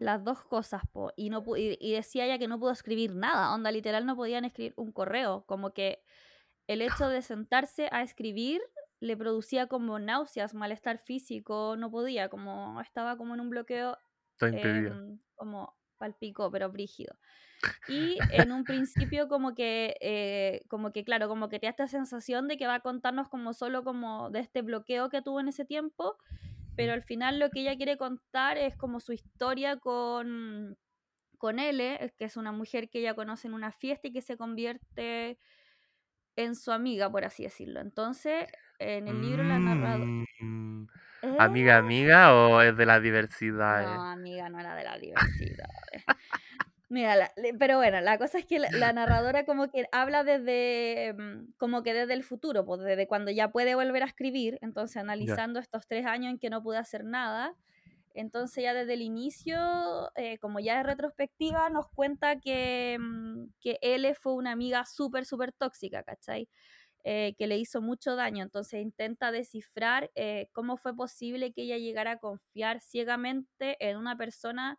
Las 0.00 0.24
dos 0.24 0.42
cosas, 0.44 0.82
po. 0.92 1.12
Y, 1.16 1.30
no, 1.30 1.44
pu- 1.44 1.58
y, 1.58 1.76
y 1.80 1.92
decía 1.94 2.24
ella 2.26 2.38
que 2.38 2.48
no 2.48 2.58
pudo 2.58 2.70
escribir 2.72 3.14
nada. 3.14 3.54
Onda, 3.54 3.70
literal, 3.70 4.06
no 4.06 4.16
podían 4.16 4.44
escribir 4.44 4.74
un 4.76 4.92
correo. 4.92 5.44
Como 5.46 5.72
que 5.72 6.02
el 6.66 6.82
hecho 6.82 7.08
de 7.08 7.22
sentarse 7.22 7.88
a 7.92 8.02
escribir 8.02 8.60
le 9.00 9.16
producía 9.16 9.66
como 9.68 9.98
náuseas, 9.98 10.54
malestar 10.54 10.98
físico, 10.98 11.76
no 11.76 11.90
podía, 11.90 12.28
como 12.28 12.80
estaba 12.80 13.16
como 13.16 13.34
en 13.34 13.40
un 13.40 13.50
bloqueo 13.50 13.96
em, 14.90 15.18
como 15.36 15.76
palpico, 15.98 16.50
pero 16.50 16.70
brígido. 16.70 17.14
Y 17.88 18.18
en 18.30 18.52
un 18.52 18.62
principio 18.64 19.28
como 19.28 19.54
que, 19.54 19.96
eh, 20.00 20.62
como 20.68 20.92
que, 20.92 21.04
claro, 21.04 21.26
como 21.28 21.48
que 21.48 21.58
te 21.58 21.66
da 21.66 21.70
esta 21.70 21.88
sensación 21.88 22.46
de 22.46 22.56
que 22.56 22.66
va 22.68 22.74
a 22.76 22.80
contarnos 22.80 23.28
como 23.28 23.52
solo 23.52 23.82
como 23.82 24.30
de 24.30 24.40
este 24.40 24.62
bloqueo 24.62 25.08
que 25.10 25.22
tuvo 25.22 25.40
en 25.40 25.48
ese 25.48 25.64
tiempo, 25.64 26.16
pero 26.78 26.92
al 26.92 27.02
final 27.02 27.40
lo 27.40 27.50
que 27.50 27.62
ella 27.62 27.76
quiere 27.76 27.96
contar 27.96 28.56
es 28.56 28.76
como 28.76 29.00
su 29.00 29.12
historia 29.12 29.78
con, 29.78 30.78
con 31.36 31.58
L, 31.58 32.14
que 32.16 32.24
es 32.24 32.36
una 32.36 32.52
mujer 32.52 32.88
que 32.88 33.00
ella 33.00 33.14
conoce 33.14 33.48
en 33.48 33.54
una 33.54 33.72
fiesta 33.72 34.06
y 34.06 34.12
que 34.12 34.22
se 34.22 34.36
convierte 34.36 35.40
en 36.36 36.54
su 36.54 36.70
amiga, 36.70 37.10
por 37.10 37.24
así 37.24 37.42
decirlo. 37.42 37.80
Entonces, 37.80 38.46
en 38.78 39.08
el 39.08 39.20
libro 39.20 39.42
la 39.42 39.58
narradora... 39.58 40.24
Mm, 40.38 40.86
¿Amiga, 41.40 41.78
amiga 41.78 42.32
o 42.32 42.62
es 42.62 42.76
de 42.76 42.86
las 42.86 43.02
diversidades? 43.02 43.88
No, 43.88 44.04
amiga, 44.04 44.48
no 44.48 44.60
era 44.60 44.76
de 44.76 44.84
la 44.84 44.98
diversidad. 44.98 45.68
Mira, 46.90 47.16
la- 47.16 47.32
le- 47.36 47.52
pero 47.54 47.76
bueno, 47.76 48.00
la 48.00 48.16
cosa 48.18 48.38
es 48.38 48.46
que 48.46 48.58
la, 48.58 48.70
la 48.72 48.92
narradora 48.94 49.44
como 49.44 49.68
que 49.70 49.86
habla 49.92 50.24
desde, 50.24 51.12
mm, 51.18 51.52
como 51.58 51.82
que 51.82 51.92
desde 51.92 52.14
el 52.14 52.24
futuro, 52.24 52.64
pues 52.64 52.80
desde 52.80 53.06
cuando 53.06 53.30
ya 53.30 53.50
puede 53.50 53.74
volver 53.74 54.02
a 54.02 54.06
escribir, 54.06 54.58
entonces 54.62 54.96
Ya. 55.18 55.38
analizando 55.38 55.60
estos 55.60 55.86
tres 55.86 56.06
años 56.06 56.30
en 56.32 56.38
que 56.38 56.48
no 56.48 56.62
pude 56.62 56.78
hacer 56.78 57.04
nada, 57.04 57.54
entonces 58.14 58.64
ya 58.64 58.74
desde 58.74 58.94
el 58.94 59.02
inicio, 59.02 59.58
eh, 60.16 60.38
como 60.38 60.60
ya 60.60 60.80
es 60.80 60.86
retrospectiva, 60.86 61.70
nos 61.70 61.88
cuenta 61.90 62.40
que, 62.40 62.98
mm, 63.00 63.46
que 63.60 63.78
L 63.82 64.14
fue 64.14 64.34
una 64.34 64.52
amiga 64.52 64.84
súper, 64.86 65.24
súper 65.26 65.52
tóxica, 65.52 66.02
¿cachai? 66.04 66.48
Eh, 67.04 67.34
que 67.38 67.46
le 67.46 67.56
hizo 67.58 67.80
mucho 67.80 68.16
daño, 68.16 68.42
entonces 68.44 68.82
intenta 68.82 69.30
descifrar 69.32 70.10
eh, 70.16 70.48
cómo 70.52 70.76
fue 70.76 70.94
posible 70.96 71.52
que 71.52 71.62
ella 71.62 71.78
llegara 71.78 72.12
a 72.12 72.18
confiar 72.18 72.80
ciegamente 72.80 73.76
en 73.80 73.96
una 73.96 74.16
persona 74.18 74.78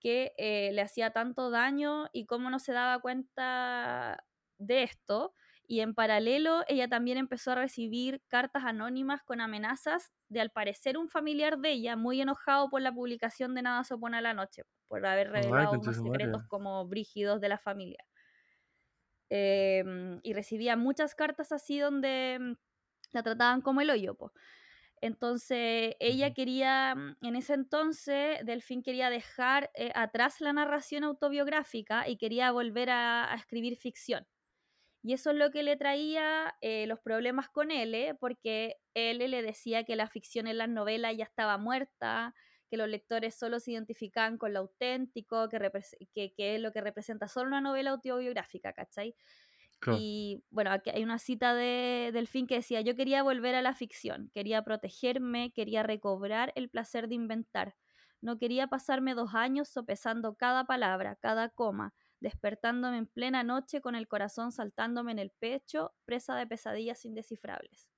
que 0.00 0.32
eh, 0.38 0.70
le 0.72 0.82
hacía 0.82 1.12
tanto 1.12 1.50
daño 1.50 2.08
y 2.12 2.26
cómo 2.26 2.50
no 2.50 2.58
se 2.58 2.72
daba 2.72 3.00
cuenta 3.00 4.24
de 4.58 4.82
esto. 4.82 5.34
Y 5.66 5.80
en 5.80 5.94
paralelo, 5.94 6.64
ella 6.66 6.88
también 6.88 7.16
empezó 7.18 7.52
a 7.52 7.54
recibir 7.54 8.22
cartas 8.26 8.64
anónimas 8.64 9.22
con 9.22 9.40
amenazas 9.40 10.10
de, 10.28 10.40
al 10.40 10.50
parecer, 10.50 10.98
un 10.98 11.08
familiar 11.08 11.58
de 11.58 11.70
ella, 11.70 11.96
muy 11.96 12.20
enojado 12.20 12.68
por 12.70 12.82
la 12.82 12.92
publicación 12.92 13.54
de 13.54 13.62
Nada 13.62 13.84
se 13.84 13.94
opone 13.94 14.16
a 14.18 14.20
la 14.20 14.34
noche, 14.34 14.64
por 14.88 15.06
haber 15.06 15.30
revelado 15.30 15.78
unos 15.78 15.96
secretos 15.96 16.42
como 16.48 16.86
brígidos 16.88 17.40
de 17.40 17.48
la 17.48 17.58
familia. 17.58 18.04
Em, 19.28 20.18
y 20.24 20.32
recibía 20.34 20.76
muchas 20.76 21.14
cartas 21.14 21.52
así 21.52 21.78
donde 21.78 22.38
mm, 22.40 22.52
la 23.12 23.22
trataban 23.22 23.60
como 23.60 23.80
el 23.80 23.90
hoyo, 23.90 24.16
po. 24.16 24.32
Entonces, 25.00 25.94
ella 26.00 26.34
quería, 26.34 26.94
mm, 26.94 27.16
en 27.26 27.36
ese 27.36 27.54
entonces, 27.54 28.38
Delfín 28.44 28.82
quería 28.82 29.10
dejar 29.10 29.70
eh, 29.74 29.92
atrás 29.94 30.40
la 30.40 30.52
narración 30.52 31.04
autobiográfica 31.04 32.08
y 32.08 32.18
quería 32.18 32.52
volver 32.52 32.90
a, 32.90 33.32
a 33.32 33.36
escribir 33.36 33.76
ficción. 33.78 34.26
Y 35.02 35.14
eso 35.14 35.30
es 35.30 35.36
lo 35.36 35.50
que 35.50 35.62
le 35.62 35.76
traía 35.76 36.56
eh, 36.60 36.86
los 36.86 37.00
problemas 37.00 37.48
con 37.48 37.70
él, 37.70 38.16
porque 38.20 38.76
él 38.94 39.18
le 39.18 39.42
decía 39.42 39.84
que 39.84 39.96
la 39.96 40.08
ficción 40.08 40.46
en 40.46 40.58
las 40.58 40.68
novelas 40.68 41.16
ya 41.16 41.24
estaba 41.24 41.56
muerta, 41.58 42.34
que 42.70 42.76
los 42.76 42.88
lectores 42.88 43.34
solo 43.34 43.60
se 43.60 43.72
identificaban 43.72 44.36
con 44.38 44.52
lo 44.52 44.60
auténtico, 44.60 45.48
que, 45.48 46.34
que 46.34 46.54
es 46.56 46.60
lo 46.60 46.72
que 46.72 46.82
representa 46.82 47.28
solo 47.28 47.48
una 47.48 47.60
novela 47.62 47.90
autobiográfica, 47.90 48.74
¿cachai? 48.74 49.16
Y 49.88 50.44
bueno, 50.50 50.70
aquí 50.72 50.90
hay 50.90 51.02
una 51.02 51.18
cita 51.18 51.54
de 51.54 52.10
Delfín 52.12 52.46
que 52.46 52.56
decía, 52.56 52.80
yo 52.80 52.94
quería 52.96 53.22
volver 53.22 53.54
a 53.54 53.62
la 53.62 53.74
ficción, 53.74 54.30
quería 54.32 54.62
protegerme, 54.62 55.52
quería 55.52 55.82
recobrar 55.82 56.52
el 56.54 56.70
placer 56.70 57.08
de 57.08 57.16
inventar. 57.16 57.76
No 58.20 58.38
quería 58.38 58.68
pasarme 58.68 59.14
dos 59.14 59.34
años 59.34 59.68
sopesando 59.68 60.34
cada 60.36 60.64
palabra, 60.64 61.16
cada 61.16 61.48
coma, 61.48 61.94
despertándome 62.20 62.98
en 62.98 63.06
plena 63.06 63.42
noche 63.42 63.80
con 63.80 63.94
el 63.94 64.06
corazón 64.08 64.52
saltándome 64.52 65.12
en 65.12 65.18
el 65.18 65.30
pecho, 65.30 65.94
presa 66.04 66.34
de 66.36 66.46
pesadillas 66.46 67.04
indescifrables. 67.04 67.89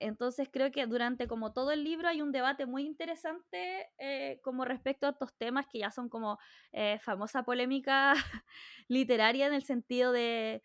Entonces 0.00 0.48
creo 0.52 0.70
que 0.70 0.86
durante 0.86 1.26
como 1.26 1.52
todo 1.52 1.72
el 1.72 1.84
libro 1.84 2.08
hay 2.08 2.22
un 2.22 2.32
debate 2.32 2.66
muy 2.66 2.84
interesante 2.84 3.88
eh, 3.98 4.40
como 4.42 4.64
respecto 4.64 5.06
a 5.06 5.10
estos 5.10 5.36
temas 5.36 5.66
que 5.66 5.80
ya 5.80 5.90
son 5.90 6.08
como 6.08 6.38
eh, 6.72 6.98
famosa 7.00 7.42
polémica 7.42 8.14
literaria 8.88 9.46
en 9.46 9.54
el 9.54 9.64
sentido 9.64 10.12
de, 10.12 10.62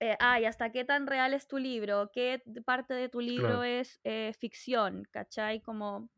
eh, 0.00 0.16
ay, 0.20 0.46
¿hasta 0.46 0.72
qué 0.72 0.84
tan 0.84 1.06
real 1.06 1.34
es 1.34 1.46
tu 1.46 1.58
libro? 1.58 2.10
¿Qué 2.12 2.42
parte 2.64 2.94
de 2.94 3.08
tu 3.08 3.20
libro 3.20 3.62
Claro. 3.62 3.62
es 3.64 4.00
ficción? 4.38 5.04
¿Cachai? 5.10 5.60
Como... 5.60 6.10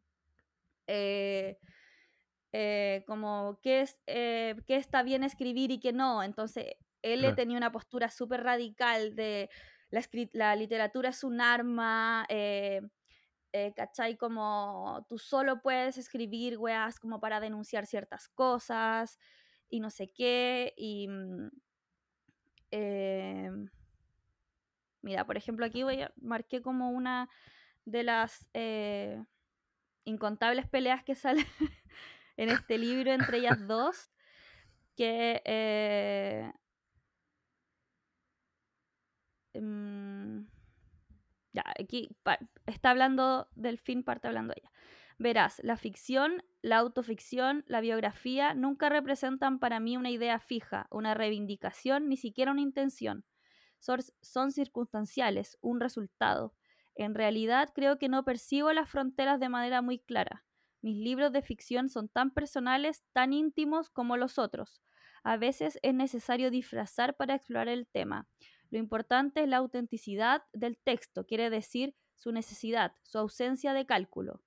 como 3.06 3.58
qué, 3.62 3.80
es, 3.82 3.98
eh, 4.06 4.54
qué 4.66 4.76
está 4.76 5.02
bien 5.02 5.24
escribir 5.24 5.70
y 5.70 5.80
qué 5.80 5.92
no. 5.92 6.22
Entonces, 6.22 6.66
él 7.02 7.20
Claro. 7.20 7.36
tenía 7.36 7.56
una 7.56 7.72
postura 7.72 8.10
súper 8.10 8.42
radical 8.44 9.16
de 9.16 9.50
la, 10.32 10.56
literatura 10.56 11.10
es 11.10 11.22
un 11.22 11.40
arma, 11.40 12.26
eh, 12.28 12.80
eh, 13.52 13.72
¿cachai? 13.76 14.16
Como 14.16 15.04
tú 15.08 15.18
solo 15.18 15.60
puedes 15.60 15.98
escribir, 15.98 16.58
weas, 16.58 16.98
como 16.98 17.20
para 17.20 17.40
denunciar 17.40 17.86
ciertas 17.86 18.28
cosas 18.28 19.18
y 19.68 19.80
no 19.80 19.90
sé 19.90 20.08
qué. 20.08 20.72
Y 20.76 21.08
mm, 21.08 21.50
eh, 22.70 23.50
mira, 25.02 25.26
por 25.26 25.36
ejemplo, 25.36 25.66
aquí 25.66 25.82
voy 25.82 26.02
a, 26.02 26.12
marqué 26.16 26.62
como 26.62 26.90
una 26.90 27.28
de 27.84 28.02
las 28.02 28.48
eh, 28.54 29.22
incontables 30.04 30.68
peleas 30.68 31.04
que 31.04 31.14
salen 31.14 31.46
en 32.36 32.48
este 32.48 32.78
libro 32.78 33.12
entre 33.12 33.38
ellas 33.38 33.58
dos, 33.66 34.10
que 34.96 35.42
eh, 35.44 36.52
mm, 39.54 40.46
ya, 41.52 41.64
aquí 41.78 42.08
está 42.66 42.90
hablando 42.90 43.48
del 43.54 43.78
fin, 43.78 44.02
parte 44.02 44.28
hablando 44.28 44.54
ella. 44.56 44.70
Verás, 45.18 45.60
la 45.62 45.76
ficción, 45.76 46.42
la 46.62 46.78
autoficción, 46.78 47.64
la 47.66 47.80
biografía 47.80 48.54
nunca 48.54 48.88
representan 48.88 49.58
para 49.58 49.78
mí 49.78 49.96
una 49.96 50.10
idea 50.10 50.38
fija, 50.40 50.86
una 50.90 51.14
reivindicación, 51.14 52.08
ni 52.08 52.16
siquiera 52.16 52.52
una 52.52 52.62
intención. 52.62 53.24
Son 53.78 54.52
circunstanciales, 54.52 55.58
un 55.60 55.80
resultado. 55.80 56.54
En 56.94 57.14
realidad 57.14 57.70
creo 57.74 57.98
que 57.98 58.08
no 58.08 58.24
percibo 58.24 58.72
las 58.72 58.88
fronteras 58.88 59.40
de 59.40 59.48
manera 59.48 59.82
muy 59.82 59.98
clara. 59.98 60.44
Mis 60.80 60.96
libros 60.96 61.32
de 61.32 61.42
ficción 61.42 61.88
son 61.88 62.08
tan 62.08 62.32
personales, 62.32 63.04
tan 63.12 63.32
íntimos 63.32 63.90
como 63.90 64.16
los 64.16 64.38
otros. 64.38 64.82
A 65.22 65.36
veces 65.36 65.78
es 65.82 65.94
necesario 65.94 66.50
disfrazar 66.50 67.16
para 67.16 67.36
explorar 67.36 67.68
el 67.68 67.86
tema. 67.86 68.26
Lo 68.72 68.78
importante 68.78 69.42
es 69.42 69.48
la 69.48 69.58
autenticidad 69.58 70.44
del 70.54 70.78
texto, 70.78 71.26
quiere 71.26 71.50
decir 71.50 71.94
su 72.16 72.32
necesidad, 72.32 72.94
su 73.02 73.18
ausencia 73.18 73.74
de 73.74 73.84
cálculo. 73.84 74.40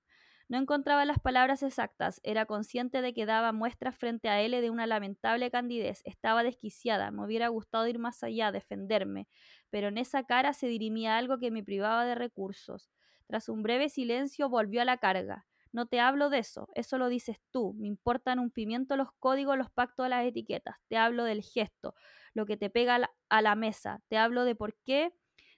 No 0.48 0.58
encontraba 0.58 1.04
las 1.04 1.20
palabras 1.20 1.62
exactas, 1.62 2.20
era 2.24 2.44
consciente 2.44 3.02
de 3.02 3.14
que 3.14 3.24
daba 3.24 3.52
muestras 3.52 3.96
frente 3.96 4.28
a 4.28 4.40
él 4.40 4.50
de 4.50 4.68
una 4.68 4.88
lamentable 4.88 5.48
candidez, 5.52 6.02
estaba 6.04 6.42
desquiciada, 6.42 7.12
me 7.12 7.24
hubiera 7.24 7.46
gustado 7.46 7.86
ir 7.86 8.00
más 8.00 8.24
allá, 8.24 8.50
defenderme, 8.50 9.28
pero 9.70 9.88
en 9.88 9.96
esa 9.96 10.24
cara 10.24 10.54
se 10.54 10.66
dirimía 10.66 11.16
algo 11.16 11.38
que 11.38 11.52
me 11.52 11.62
privaba 11.62 12.04
de 12.04 12.16
recursos. 12.16 12.90
Tras 13.28 13.48
un 13.48 13.62
breve 13.62 13.88
silencio 13.88 14.48
volvió 14.48 14.82
a 14.82 14.84
la 14.84 14.96
carga. 14.96 15.46
No 15.76 15.84
te 15.84 16.00
hablo 16.00 16.30
de 16.30 16.38
eso, 16.38 16.70
eso 16.74 16.96
lo 16.96 17.10
dices 17.10 17.36
tú, 17.50 17.74
me 17.74 17.86
importan 17.86 18.38
un 18.38 18.50
pimiento 18.50 18.96
los 18.96 19.08
códigos, 19.18 19.58
los 19.58 19.70
pactos, 19.70 20.08
las 20.08 20.24
etiquetas, 20.24 20.76
te 20.88 20.96
hablo 20.96 21.24
del 21.24 21.42
gesto, 21.42 21.94
lo 22.32 22.46
que 22.46 22.56
te 22.56 22.70
pega 22.70 23.10
a 23.28 23.42
la, 23.42 23.54
mesa, 23.56 24.00
te 24.08 24.16
hablo 24.16 24.46
de 24.46 24.54
por 24.54 24.74
qué 24.86 25.12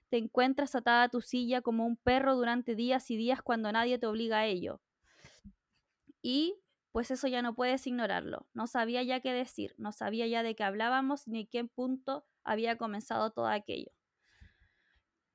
te 0.09 0.17
encuentras 0.17 0.75
atada 0.75 1.03
a 1.03 1.09
tu 1.09 1.21
silla 1.21 1.61
como 1.61 1.85
un 1.85 1.95
perro 1.95 2.35
durante 2.35 2.75
días 2.75 3.09
y 3.11 3.15
días 3.15 3.41
cuando 3.41 3.71
nadie 3.71 3.97
te 3.97 4.07
obliga 4.07 4.39
a 4.39 4.45
ello. 4.45 4.81
Y 6.21 6.59
pues 6.91 7.11
eso 7.11 7.29
ya 7.29 7.41
no 7.41 7.55
puedes 7.55 7.87
ignorarlo. 7.87 8.45
No 8.53 8.67
sabía 8.67 9.01
ya 9.03 9.21
qué 9.21 9.31
decir, 9.31 9.73
no 9.77 9.93
sabía 9.93 10.27
ya 10.27 10.43
de 10.43 10.53
qué 10.53 10.65
hablábamos 10.65 11.29
ni 11.29 11.41
en 11.43 11.47
qué 11.47 11.63
punto 11.63 12.25
había 12.43 12.77
comenzado 12.77 13.31
todo 13.31 13.47
aquello. 13.47 13.93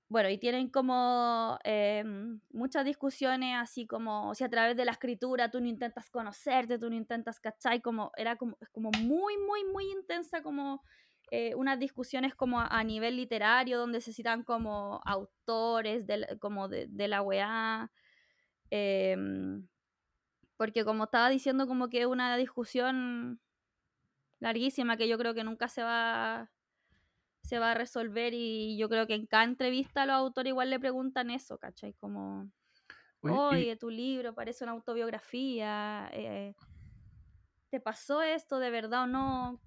Bueno, 0.09 0.29
y 0.29 0.39
tienen 0.39 0.69
como 0.69 1.59
eh, 1.65 2.05
muchas 2.53 2.85
discusiones, 2.85 3.57
así 3.59 3.87
como 3.87 4.35
si 4.35 4.45
a 4.45 4.49
través 4.51 4.77
de 4.77 4.85
la 4.85 4.93
escritura 4.93 5.51
tú 5.51 5.61
no 5.61 5.67
intentas 5.67 6.11
conocerte, 6.11 6.79
tú 6.79 6.91
no 6.91 6.97
intentas, 6.97 7.41
¿cachai? 7.41 7.81
Como, 7.81 8.13
era 8.17 8.37
como, 8.37 8.57
como 8.73 8.91
muy, 9.01 9.39
muy, 9.39 9.65
muy 9.65 9.91
intensa 9.91 10.43
como 10.43 10.83
eh, 11.31 11.55
unas 11.57 11.79
discusiones 11.81 12.35
como 12.35 12.61
a, 12.61 12.85
nivel 12.85 13.17
literario, 13.17 13.79
donde 13.79 14.01
se 14.01 14.13
citan 14.13 14.45
como 14.45 15.01
autores 15.05 16.07
de, 16.07 16.19
la- 16.19 16.37
como 16.39 16.69
de, 16.69 16.87
de 16.89 17.09
la 17.09 17.23
weá. 17.23 17.91
eh, 18.71 19.17
porque 20.57 20.85
como 20.85 21.05
estaba 21.05 21.29
diciendo, 21.31 21.67
como 21.67 21.89
que 21.89 22.01
es 22.03 22.07
una 22.07 22.37
discusión 22.37 23.41
larguísima 24.41 24.97
que 24.97 25.09
yo 25.09 25.19
creo 25.19 25.35
que 25.35 25.45
nunca 25.45 25.69
se 25.69 25.83
va 25.83 26.51
se 27.45 27.59
va 27.59 27.73
a 27.73 27.75
resolver 27.75 28.33
y 28.33 28.77
yo 28.79 28.89
creo 28.89 29.07
que 29.07 29.15
en 29.15 29.27
cada 29.27 29.45
entrevista 29.45 30.07
los 30.07 30.15
autores 30.15 30.51
igual 30.51 30.71
le 30.71 30.81
preguntan 30.81 31.31
eso, 31.31 31.59
¿cachai? 31.59 31.93
Como, 31.95 32.51
Oye, 33.21 33.73
y 33.73 33.77
tu 33.77 33.91
libro 33.91 34.35
parece 34.35 34.65
una 34.65 34.73
autobiografía, 34.73 36.09
eh, 36.13 36.55
¿te 37.71 37.81
pasó 37.81 38.23
esto 38.23 38.59
de 38.59 38.71
verdad 38.71 39.03
o 39.03 39.07
no? 39.07 39.61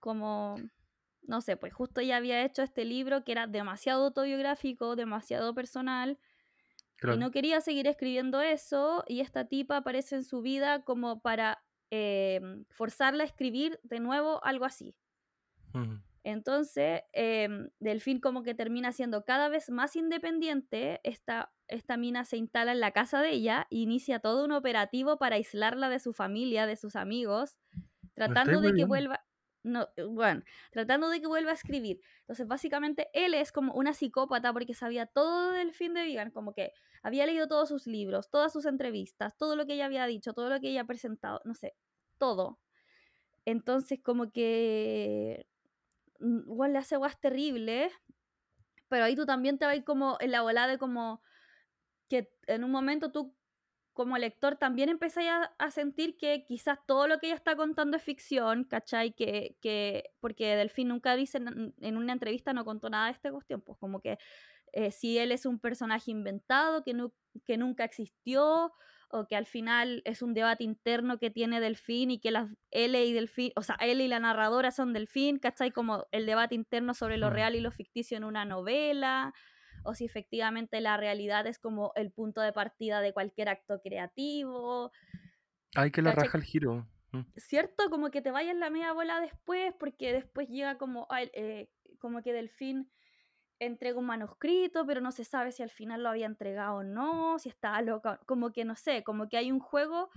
Como, 0.00 0.56
no 1.22 1.40
sé, 1.42 1.58
pues 1.58 1.74
justo 1.74 2.00
ella 2.00 2.16
había 2.16 2.42
hecho 2.42 2.62
este 2.62 2.86
libro 2.86 3.22
que 3.22 3.32
era 3.32 3.46
demasiado 3.46 4.06
autobiográfico, 4.06 4.96
demasiado 4.96 5.54
personal, 5.54 6.18
y 7.02 7.18
no 7.18 7.30
quería 7.30 7.60
seguir 7.60 7.86
escribiendo 7.86 8.40
eso, 8.40 9.04
y 9.06 9.20
esta 9.20 9.46
tipa 9.46 9.76
aparece 9.76 10.16
en 10.16 10.24
su 10.24 10.40
vida 10.40 10.82
como 10.84 11.20
para 11.20 11.62
eh, 11.90 12.40
forzarla 12.70 13.24
a 13.24 13.26
escribir 13.26 13.78
de 13.82 14.00
nuevo 14.00 14.42
algo 14.42 14.64
así. 14.64 14.96
Entonces, 16.26 17.02
eh, 17.12 17.48
Delfín 17.78 18.18
como 18.18 18.42
que 18.42 18.52
termina 18.52 18.90
siendo 18.90 19.24
cada 19.24 19.48
vez 19.48 19.70
más 19.70 19.94
independiente. 19.94 21.00
Esta, 21.04 21.52
esta 21.68 21.96
mina 21.96 22.24
se 22.24 22.36
instala 22.36 22.72
en 22.72 22.80
la 22.80 22.90
casa 22.90 23.22
de 23.22 23.30
ella 23.30 23.68
e 23.70 23.76
inicia 23.76 24.18
todo 24.18 24.44
un 24.44 24.50
operativo 24.50 25.18
para 25.18 25.36
aislarla 25.36 25.88
de 25.88 26.00
su 26.00 26.12
familia, 26.12 26.66
de 26.66 26.74
sus 26.74 26.96
amigos, 26.96 27.58
Me 27.70 27.80
tratando 28.14 28.60
de 28.60 28.74
que 28.74 28.84
vuelva. 28.84 29.24
No, 29.62 29.86
eh, 29.94 30.02
bueno, 30.02 30.42
tratando 30.72 31.10
de 31.10 31.20
que 31.20 31.28
vuelva 31.28 31.52
a 31.52 31.54
escribir. 31.54 32.00
Entonces, 32.22 32.48
básicamente, 32.48 33.06
él 33.12 33.32
es 33.32 33.52
como 33.52 33.74
una 33.74 33.94
psicópata 33.94 34.52
porque 34.52 34.74
sabía 34.74 35.06
todo 35.06 35.52
del 35.52 35.72
fin 35.74 35.94
de 35.94 36.02
Vigan, 36.02 36.32
como 36.32 36.54
que 36.54 36.72
había 37.04 37.24
leído 37.26 37.46
todos 37.46 37.68
sus 37.68 37.86
libros, 37.86 38.30
todas 38.30 38.52
sus 38.52 38.66
entrevistas, 38.66 39.36
todo 39.36 39.54
lo 39.54 39.64
que 39.64 39.74
ella 39.74 39.86
había 39.86 40.06
dicho, 40.06 40.32
todo 40.32 40.50
lo 40.50 40.58
que 40.58 40.70
ella 40.70 40.80
ha 40.80 40.86
presentado, 40.86 41.40
no 41.44 41.54
sé, 41.54 41.76
todo. 42.18 42.58
Entonces, 43.44 44.00
como 44.02 44.32
que 44.32 45.46
mm, 46.20 46.50
igual 46.50 46.72
le 46.72 46.78
hace 46.78 46.96
guas 46.96 47.20
terribles, 47.20 47.92
pero 48.88 49.04
ahí 49.04 49.16
tú 49.16 49.26
también 49.26 49.58
te 49.58 49.66
vas 49.66 49.80
como 49.84 50.16
en 50.20 50.30
la 50.30 50.42
volada 50.42 50.68
de 50.68 50.78
como 50.78 51.22
que 52.08 52.30
en 52.46 52.64
un 52.64 52.70
momento 52.70 53.12
tú 53.12 53.34
como 53.92 54.18
lector 54.18 54.56
también 54.56 54.90
empezás 54.90 55.24
a, 55.26 55.44
a 55.58 55.70
sentir 55.70 56.16
que 56.18 56.44
quizás 56.46 56.78
todo 56.86 57.08
lo 57.08 57.18
que 57.18 57.26
ella 57.28 57.36
está 57.36 57.56
contando 57.56 57.96
es 57.96 58.02
ficción, 58.02 58.64
¿cachai? 58.64 59.12
Que, 59.14 59.56
que 59.60 60.10
porque 60.20 60.56
Delfín 60.56 60.88
nunca 60.88 61.16
dice 61.16 61.38
en, 61.38 61.74
en 61.80 61.96
una 61.96 62.12
entrevista, 62.12 62.52
no 62.52 62.64
contó 62.64 62.90
nada 62.90 63.06
de 63.06 63.12
esta 63.12 63.32
cuestión, 63.32 63.62
pues 63.62 63.78
como 63.78 64.00
que 64.00 64.18
eh, 64.72 64.92
si 64.92 65.18
él 65.18 65.32
es 65.32 65.46
un 65.46 65.58
personaje 65.60 66.10
inventado, 66.10 66.84
que, 66.84 66.94
nu- 66.94 67.14
que 67.46 67.56
nunca 67.58 67.84
existió, 67.84 68.72
o 69.10 69.26
que 69.28 69.36
al 69.36 69.46
final 69.46 70.02
es 70.04 70.22
un 70.22 70.34
debate 70.34 70.64
interno 70.64 71.18
que 71.18 71.30
tiene 71.30 71.60
Delfín 71.60 72.10
y 72.10 72.20
que 72.20 72.30
las 72.32 72.50
L 72.70 73.04
y 73.04 73.12
Delfín, 73.12 73.52
o 73.56 73.62
sea, 73.62 73.76
él 73.80 74.00
y 74.00 74.08
la 74.08 74.20
narradora 74.20 74.70
son 74.72 74.92
Delfín, 74.92 75.38
¿cachai? 75.38 75.70
Como 75.72 76.06
el 76.12 76.26
debate 76.26 76.54
interno 76.54 76.94
sobre 76.94 77.16
lo 77.18 77.28
Mm. 77.28 77.30
real 77.30 77.54
y 77.56 77.60
lo 77.60 77.70
ficticio 77.72 78.16
en 78.16 78.24
una 78.24 78.44
novela, 78.44 79.32
o 79.84 79.94
si 79.94 80.04
efectivamente 80.04 80.80
la 80.80 80.96
realidad 80.96 81.46
es 81.46 81.58
como 81.60 81.92
el 81.96 82.10
punto 82.12 82.40
de 82.40 82.52
partida 82.52 83.00
de 83.00 83.12
cualquier 83.12 83.48
acto 83.48 83.80
creativo, 83.82 84.92
Ay, 85.76 85.92
que 85.92 86.02
la 86.02 86.10
¿cachai? 86.10 86.12
raja 86.12 86.36
el 86.38 86.42
giro. 86.44 86.88
Mm. 87.12 87.20
¿Cierto? 87.36 87.90
Como 87.90 88.10
que 88.10 88.22
te 88.22 88.30
vayas 88.30 88.52
en 88.54 88.60
la 88.60 88.70
media 88.70 88.92
bola 88.92 89.20
después, 89.20 89.74
porque 89.78 90.12
después 90.12 90.48
llega 90.48 90.78
como, 90.78 91.06
ay, 91.10 91.30
eh, 91.34 91.70
como 91.98 92.22
que 92.22 92.32
Delfín 92.32 92.90
entrega 93.58 93.98
un 93.98 94.06
manuscrito, 94.06 94.86
pero 94.86 95.00
no 95.00 95.12
se 95.12 95.24
sabe 95.24 95.52
si 95.52 95.62
al 95.62 95.70
final 95.70 96.02
lo 96.02 96.10
había 96.10 96.26
entregado 96.26 96.76
o 96.78 96.82
no, 96.84 97.38
si 97.38 97.48
estaba 97.48 97.80
loca, 97.82 98.20
como 98.26 98.52
que 98.52 98.64
no 98.64 98.76
sé, 98.76 99.02
como 99.04 99.28
que 99.28 99.36
hay 99.38 99.50
un 99.52 99.60
juego 99.60 100.10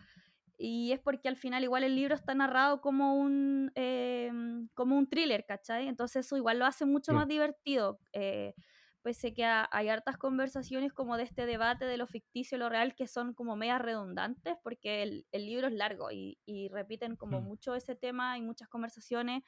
y 0.58 0.91
es 0.91 1.00
porque 1.00 1.29
al 1.29 1.38
final 1.38 1.63
igual 1.63 1.84
el 1.84 1.96
libro 1.96 2.15
está 2.15 2.36
narrado 2.36 2.81
como 2.81 3.15
un, 3.15 3.72
eh, 3.75 4.31
como 4.74 4.98
un 4.98 5.08
thriller, 5.10 5.46
¿cachai? 5.46 5.88
Entonces 5.88 6.25
eso 6.25 6.36
igual 6.38 6.60
lo 6.60 6.65
hace 6.65 6.86
mucho 6.86 7.13
Sí. 7.13 7.15
más 7.15 7.27
divertido, 7.27 8.01
eh, 8.13 8.55
pese 9.01 9.34
que 9.34 9.46
ha- 9.46 9.69
hay 9.72 9.88
hartas 9.89 10.17
conversaciones 10.17 10.91
como 10.93 11.15
de 11.17 11.24
este 11.24 11.46
debate 11.46 11.86
de 11.86 11.98
lo 11.98 12.08
ficticio 12.08 12.58
y 12.58 12.60
lo 12.60 12.67
real 12.69 12.93
que 12.96 13.08
son 13.08 13.34
como 13.34 13.55
medias 13.55 13.81
redundantes, 13.81 14.55
porque 14.63 15.03
el, 15.03 15.27
el 15.31 15.46
libro 15.46 15.67
es 15.67 15.74
largo 15.74 16.12
y, 16.12 16.39
y 16.46 16.67
repiten 16.69 17.15
como 17.15 17.39
Mm. 17.39 17.41
mucho 17.41 17.75
ese 17.75 17.96
tema 17.96 18.38
y 18.38 18.41
muchas 18.41 18.67
conversaciones. 18.67 19.43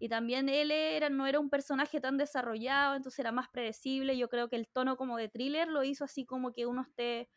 Y 0.00 0.08
también 0.08 0.48
él 0.48 0.72
era, 0.72 1.10
no 1.10 1.26
era 1.28 1.38
un 1.38 1.50
personaje 1.50 2.00
tan 2.00 2.16
desarrollado, 2.16 2.96
entonces 2.96 3.20
era 3.20 3.32
más 3.32 3.48
predecible. 3.50 4.18
Yo 4.18 4.28
creo 4.28 4.48
que 4.48 4.56
el 4.56 4.66
tono 4.68 4.96
como 4.96 5.16
de 5.18 5.28
thriller 5.28 5.68
lo 5.68 5.84
hizo 5.84 6.04
así 6.04 6.26
como 6.26 6.52
que 6.52 6.66
uno 6.66 6.82
esté 6.82 7.28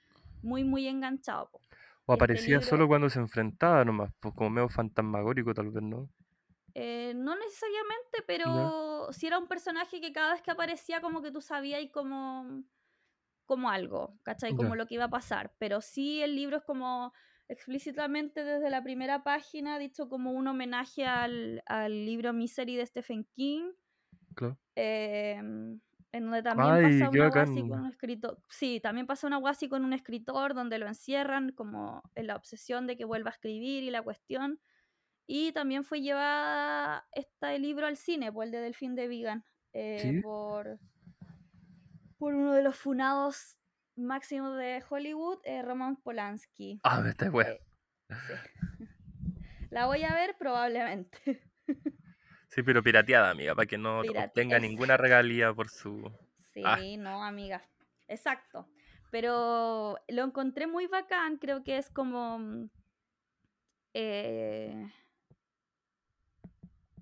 muy, 0.41 0.63
muy 0.63 0.87
enganchado. 0.87 1.49
po. 1.51 1.61
O 2.05 2.13
este 2.13 2.15
aparecía 2.15 2.59
libro, 2.59 2.61
solo 2.61 2.87
cuando 2.87 3.09
se 3.09 3.19
enfrentaba 3.19 3.85
nomás, 3.85 4.11
pues 4.19 4.33
como 4.33 4.49
medio 4.49 4.69
fantasmagórico 4.69 5.53
tal 5.53 5.71
vez, 5.71 5.83
¿no? 5.83 6.09
eh, 6.75 7.13
no 7.15 7.35
necesariamente, 7.35 8.23
pero 8.25 9.09
sí 9.11 9.27
era 9.27 9.37
un 9.37 9.47
personaje 9.47 10.01
que 10.01 10.11
cada 10.11 10.33
vez 10.33 10.41
que 10.41 10.51
aparecía 10.51 11.01
como 11.01 11.21
que 11.21 11.31
tú 11.31 11.41
sabías 11.41 11.81
y 11.81 11.91
como, 11.91 12.63
como 13.45 13.69
algo, 13.69 14.19
¿cachai? 14.23 14.55
Como 14.55 14.69
ya, 14.69 14.75
lo 14.75 14.87
que 14.87 14.95
iba 14.95 15.05
a 15.05 15.09
pasar. 15.09 15.53
Pero 15.59 15.81
sí 15.81 16.21
el 16.23 16.35
libro 16.35 16.57
es 16.57 16.63
como 16.63 17.13
explícitamente 17.53 18.43
desde 18.43 18.69
la 18.69 18.83
primera 18.83 19.23
página, 19.23 19.79
dicho 19.79 20.09
como 20.09 20.31
un 20.31 20.47
homenaje 20.47 21.05
al, 21.05 21.63
al 21.65 22.05
libro 22.05 22.33
Misery 22.33 22.75
de 22.75 22.85
Stephen 22.85 23.25
King. 23.35 23.71
claro. 24.35 24.57
em, 24.75 25.79
en 26.11 26.25
donde 26.25 26.43
también 26.43 26.69
Ay, 26.69 26.83
pasa 26.83 27.09
una 27.09 27.25
agua 27.25 27.41
así 27.41 27.61
con 27.61 27.79
un 27.79 27.87
escritor. 27.87 28.37
Sí, 28.47 28.79
también 28.79 29.07
pasa 29.07 29.25
una 29.25 29.37
agua 29.37 29.49
así 29.51 29.67
con 29.67 29.83
un 29.83 29.93
escritor 29.93 30.53
donde 30.53 30.77
lo 30.77 30.87
encierran 30.87 31.51
como 31.53 32.03
en 32.13 32.27
la 32.27 32.35
obsesión 32.35 32.85
de 32.85 32.95
que 32.95 33.05
vuelva 33.05 33.31
a 33.31 33.33
escribir 33.33 33.83
y 33.83 33.89
la 33.89 34.03
cuestión. 34.03 34.59
Y 35.25 35.53
también 35.53 35.83
fue 35.83 36.01
llevada 36.01 37.07
este 37.13 37.57
libro 37.57 37.87
al 37.87 37.97
cine, 37.97 38.31
por 38.31 38.45
el 38.45 38.51
de 38.51 38.59
Delfín 38.59 38.93
de 38.93 39.07
Vigan, 39.07 39.43
eh, 39.71 39.99
¿Sí? 40.01 40.21
por, 40.21 40.79
por 42.19 42.35
uno 42.35 42.53
de 42.53 42.61
los 42.61 42.75
funados 42.75 43.57
máximos 43.95 44.57
de 44.57 44.83
Hollywood, 44.89 45.39
eh, 45.43 45.61
Roman 45.61 45.95
Polanski. 45.97 46.79
Ah, 46.83 47.01
me 47.01 47.09
está. 47.09 47.27
Eh, 47.27 47.59
sí. 48.09 48.09
La 49.71 49.85
voy 49.87 50.03
a 50.03 50.13
ver 50.13 50.35
probablemente. 50.37 51.41
Sí, 52.49 52.61
pero 52.61 52.83
pirateada, 52.83 53.31
amiga, 53.31 53.55
para 53.55 53.65
que 53.65 53.79
no 53.79 54.03
Pirate- 54.03 54.27
obtenga 54.27 54.59
ninguna 54.59 54.95
regalía 54.95 55.51
por 55.51 55.71
su... 55.71 56.11
Ah. 56.63 56.77
Sí, 56.79 56.97
no, 56.97 57.23
amiga. 57.23 57.63
Exacto. 58.07 58.67
Pero 59.09 59.97
lo 60.07 60.23
encontré 60.23 60.67
muy 60.67 60.85
bacán, 60.85 61.37
creo 61.37 61.63
que 61.63 61.79
es 61.79 61.89
como... 61.89 62.37
mm, 62.37 62.69
eh, 63.95 64.87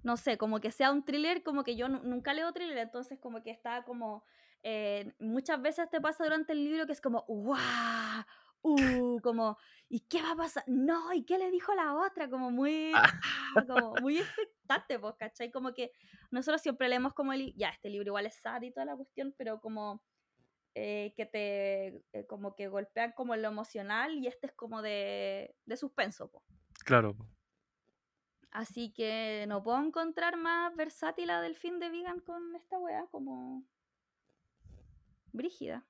no 0.03 0.15
sé, 0.15 0.37
como 0.37 0.61
que 0.61 0.71
sea 0.71 0.91
un 0.93 1.03
thriller, 1.03 1.43
como 1.43 1.65
que 1.65 1.75
yo 1.75 1.89
nu- 1.89 2.01
nunca 2.03 2.33
leo 2.33 2.53
thriller, 2.53 2.77
entonces 2.77 3.19
como 3.19 3.43
que 3.43 3.51
está 3.51 3.83
como... 3.83 4.23
eh, 4.63 5.13
muchas 5.19 5.61
veces 5.61 5.89
te 5.89 6.01
pasa 6.01 6.23
durante 6.23 6.53
el 6.53 6.63
libro 6.63 6.85
que 6.85 6.93
es 6.93 7.01
como, 7.01 7.23
¡guau! 7.27 8.23
Uh, 8.63 9.19
como, 9.21 9.57
¿y 9.89 10.01
qué 10.01 10.21
va 10.21 10.31
a 10.31 10.35
pasar? 10.35 10.63
No, 10.67 11.11
¿y 11.13 11.25
qué 11.25 11.39
le 11.39 11.49
dijo 11.49 11.73
la 11.73 11.95
otra? 11.95 12.29
Como 12.29 12.51
muy, 12.51 12.91
Ah. 12.93 13.11
ah, 13.55 13.65
como 13.65 13.95
muy 14.01 14.19
expectante, 14.19 14.99
pues, 14.99 15.15
¿cachai? 15.17 15.51
Como 15.51 15.73
que 15.73 15.91
nosotros 16.29 16.61
siempre 16.61 16.87
leemos 16.87 17.13
como 17.13 17.33
el, 17.33 17.55
ya, 17.55 17.69
este 17.69 17.89
libro 17.89 18.09
igual 18.09 18.27
es 18.27 18.35
sad 18.35 18.61
y 18.61 18.71
toda 18.71 18.85
la 18.85 18.95
cuestión, 18.95 19.33
pero 19.35 19.59
como 19.59 20.03
eh, 20.75 21.13
que 21.17 21.25
te, 21.25 21.87
eh, 22.13 22.25
como 22.27 22.55
que 22.55 22.67
golpean 22.67 23.13
como 23.13 23.33
en 23.33 23.41
lo 23.41 23.47
emocional 23.47 24.13
y 24.17 24.27
este 24.27 24.47
es 24.47 24.53
como 24.53 24.81
de, 24.83 25.55
de 25.65 25.77
suspenso, 25.77 26.29
po. 26.29 26.43
Claro. 26.85 27.15
Así 28.51 28.93
que 28.93 29.45
no 29.47 29.63
puedo 29.63 29.81
encontrar 29.81 30.37
más 30.37 30.75
versátil 30.75 31.29
a 31.29 31.41
Delfín 31.41 31.79
de 31.79 31.89
Vegan 31.89 32.19
con 32.19 32.55
esta 32.55 32.77
wea 32.77 33.07
como 33.09 33.63
brígida. 35.33 35.85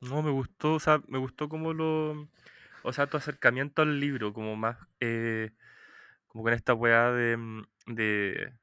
No, 0.00 0.22
me 0.22 0.30
gustó, 0.30 0.74
o 0.74 0.80
sea, 0.80 1.00
me 1.08 1.18
gustó 1.18 1.48
como 1.48 1.72
lo... 1.72 2.28
O 2.82 2.92
sea, 2.92 3.08
tu 3.08 3.16
acercamiento 3.16 3.82
al 3.82 3.98
libro, 4.00 4.32
como 4.32 4.56
más... 4.56 4.78
eh, 5.00 5.52
como 6.28 6.44
con 6.44 6.52
esta 6.54 6.74
weá 6.74 7.10
de... 7.12 7.36
mm, 7.36 7.64
de... 7.88 8.54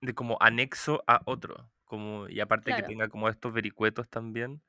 de 0.00 0.14
como 0.14 0.36
anexo 0.40 1.04
a 1.06 1.22
otro. 1.26 1.70
Como, 1.84 2.28
y 2.28 2.40
aparte 2.40 2.74
que 2.74 2.82
tenga 2.82 3.08
como 3.08 3.28
estos 3.28 3.52
vericuetos 3.52 4.08
también. 4.08 4.62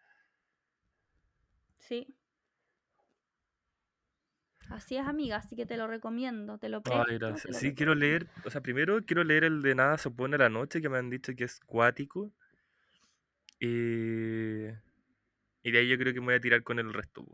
sí. 1.79 2.15
Así 4.69 4.95
es, 4.95 5.05
amiga, 5.05 5.35
así 5.37 5.55
que 5.57 5.65
te 5.65 5.75
lo 5.77 5.85
recomiendo, 5.87 6.57
te 6.57 6.69
lo 6.69 6.81
Ay, 6.83 7.17
presto, 7.17 7.41
te 7.41 7.49
gracias. 7.49 7.55
lo 7.55 7.59
Sí, 7.59 7.73
quiero 7.75 7.95
leer, 7.95 8.29
o 8.43 8.49
sea, 8.49 8.61
primero 8.61 9.05
quiero 9.05 9.23
leer 9.23 9.43
el 9.45 9.61
de 9.61 9.75
Nada 9.75 9.97
se 9.97 10.09
opone 10.09 10.35
a 10.35 10.39
la 10.39 10.49
noche, 10.49 10.81
que 10.81 10.89
me 10.89 10.97
han 10.97 11.09
dicho 11.09 11.33
que 11.35 11.43
es 11.45 11.59
cuático. 11.61 12.31
Y, 13.59 14.67
y 15.63 15.71
de 15.71 15.79
ahí 15.79 15.89
yo 15.89 15.97
creo 15.97 16.13
que 16.13 16.19
me 16.19 16.27
voy 16.27 16.35
a 16.35 16.39
tirar 16.39 16.63
con 16.63 16.79
el 16.79 16.93
resto. 16.93 17.25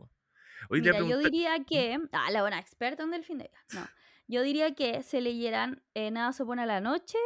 Hoy 0.68 0.80
Mira, 0.80 0.98
yo 0.98 1.18
diría 1.18 1.64
que, 1.64 1.98
ah, 2.12 2.30
la 2.30 2.40
buena 2.40 2.58
experta 2.58 3.02
en 3.02 3.10
Delfín 3.10 3.38
de 3.38 3.50
no. 3.74 3.86
Yo 4.28 4.42
diría 4.42 4.74
que 4.74 5.02
se 5.04 5.20
leyeran 5.20 5.84
eh, 5.94 6.10
Nada 6.10 6.32
se 6.32 6.42
opone 6.42 6.62
a 6.62 6.66
la 6.66 6.80
noche, 6.80 7.18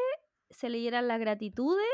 se 0.51 0.69
leyeran 0.69 1.09
Las 1.09 1.19
gratitudes 1.19 1.87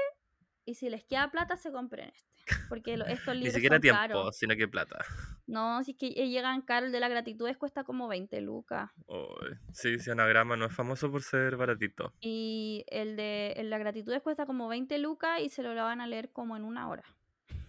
y 0.64 0.75
si 0.75 0.90
les 0.90 1.05
queda 1.05 1.31
plata 1.31 1.57
se 1.57 1.71
compren 1.71 2.09
este. 2.09 2.36
Porque 2.68 2.96
lo- 2.96 3.06
estos 3.06 3.35
Ni 3.35 3.40
libros 3.40 3.54
siquiera 3.54 3.76
son 3.76 3.82
tiempo, 3.82 3.98
caros. 4.00 4.37
sino 4.37 4.56
que 4.56 4.68
plata. 4.68 5.04
No, 5.46 5.82
si 5.85 5.92
es 5.92 5.96
que 5.96 6.06
eh, 6.09 6.28
llegan 6.28 6.62
caros, 6.62 6.87
el 6.87 6.92
de 6.92 7.00
las 7.00 7.11
gratitudes 7.11 7.56
cuesta 7.56 7.85
como 7.85 8.09
20 8.09 8.40
lucas. 8.40 8.90
Ay, 9.09 9.52
sí, 9.72 9.98
sí, 9.98 10.11
Anagrama 10.11 10.56
no 10.56 10.66
es 10.66 10.72
famoso 10.74 11.11
por 11.11 11.22
ser 11.22 11.56
baratito. 11.56 12.12
Y 12.20 12.85
el 12.88 13.16
de 13.16 13.52
el 13.52 13.64
de 13.66 13.70
las 13.70 13.80
gratitudes 13.80 14.22
cuesta 14.22 14.46
como 14.46 14.66
20 14.68 14.98
lucas 14.98 15.40
y 15.40 15.48
se 15.48 15.62
lo 15.62 15.74
van 15.74 16.00
a 16.00 16.06
leer 16.06 16.30
como 16.32 16.56
en 16.56 16.64
una 16.64 16.88
hora. 16.88 17.04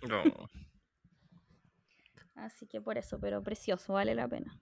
No. 0.07 0.23
Así 2.35 2.67
que 2.67 2.81
por 2.81 2.97
eso, 2.97 3.19
pero 3.19 3.41
precioso, 3.43 3.93
vale 3.93 4.13
la 4.15 4.27
pena. 4.27 4.59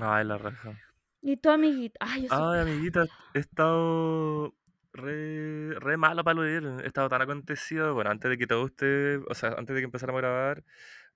Ay, 0.00 0.24
la 0.24 0.38
raja. 0.38 0.78
Y 1.20 1.36
tu 1.36 1.50
amiguita, 1.50 1.98
ay, 2.00 2.22
yo 2.22 2.28
soy 2.28 2.58
Ay, 2.58 2.60
amiguita, 2.62 3.04
he 3.34 3.38
estado 3.38 4.54
re, 4.92 5.74
re 5.80 5.96
malo 5.96 6.24
para 6.24 6.42
leer. 6.42 6.64
He 6.82 6.86
estado 6.86 7.08
tan 7.08 7.22
acontecido. 7.22 7.94
Bueno, 7.94 8.10
antes 8.10 8.30
de 8.30 8.38
que 8.38 8.46
todo 8.46 8.64
usted, 8.64 9.20
o 9.28 9.34
sea, 9.34 9.50
antes 9.50 9.74
de 9.74 9.80
que 9.80 9.86
empezáramos 9.86 10.20
a 10.20 10.22
grabar, 10.22 10.64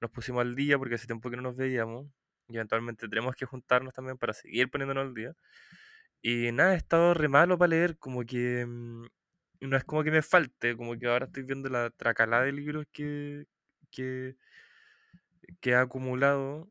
nos 0.01 0.11
pusimos 0.11 0.43
al 0.43 0.55
día 0.55 0.79
porque 0.79 0.97
hace 0.97 1.07
tiempo 1.07 1.31
que 1.31 1.37
no 1.37 1.43
nos 1.43 1.57
veíamos. 1.57 2.07
Y 2.49 2.57
eventualmente 2.57 3.09
tenemos 3.09 3.35
que 3.37 3.47
juntarnos 3.47 3.95
también 3.95 4.19
para 4.19 4.33
seguir 4.33 4.71
poniéndonos 4.71 5.07
al 5.07 5.15
día. 5.15 5.35
Y 6.23 6.53
nada, 6.53 6.75
he 6.75 6.77
estado 6.77 7.15
re 7.15 7.29
malo 7.29 7.59
para 7.59 7.71
leer, 7.71 7.99
como 7.99 8.25
que 8.25 8.67
mm, 8.67 9.07
no 9.61 9.77
es 9.77 9.85
como 9.85 10.05
que 10.05 10.11
me 10.11 10.23
falte, 10.23 10.77
como 10.77 10.99
que 10.99 11.07
ahora 11.07 11.27
estoy 11.27 11.45
viendo 11.45 11.69
la 11.69 11.91
tracalada 11.91 12.45
de 12.45 12.53
libros 12.53 12.87
que, 12.93 13.47
que, 13.91 14.37
que 15.61 15.71
he 15.71 15.77
acumulado, 15.77 16.71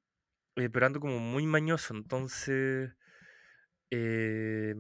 eh, 0.56 0.70
pero 0.70 0.86
ando 0.88 1.00
como 1.00 1.20
muy 1.20 1.46
mañoso, 1.48 1.94
entonces 1.96 2.92
eh, 3.92 4.74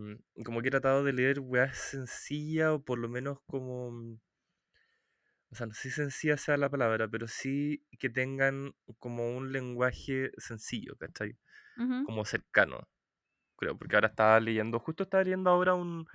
como 0.43 0.61
que 0.61 0.67
he 0.69 0.71
tratado 0.71 1.03
de 1.03 1.13
leer 1.13 1.39
weas 1.39 1.77
sencillas 1.77 2.71
o 2.71 2.83
por 2.83 2.99
lo 2.99 3.07
menos 3.07 3.39
como, 3.45 3.91
mm, 3.91 4.19
o 5.51 5.55
sea, 5.55 5.67
no 5.67 5.73
sé 5.73 5.89
si 5.89 5.91
sencilla 5.91 6.37
sea 6.37 6.57
la 6.57 6.69
palabra, 6.69 7.07
pero 7.07 7.27
sí 7.27 7.85
que 7.99 8.09
tengan 8.09 8.73
como 8.99 9.29
un 9.35 9.51
lenguaje 9.51 10.31
sencillo, 10.37 10.95
¿cachai? 10.97 11.37
Ujú. 11.77 12.03
Como 12.05 12.25
cercano, 12.25 12.87
creo, 13.55 13.77
porque 13.77 13.95
ahora 13.95 14.07
estaba 14.07 14.39
leyendo, 14.39 14.79
justo 14.79 15.03
estaba 15.03 15.23
leyendo 15.23 15.49
ahora 15.49 15.75
un... 15.75 16.07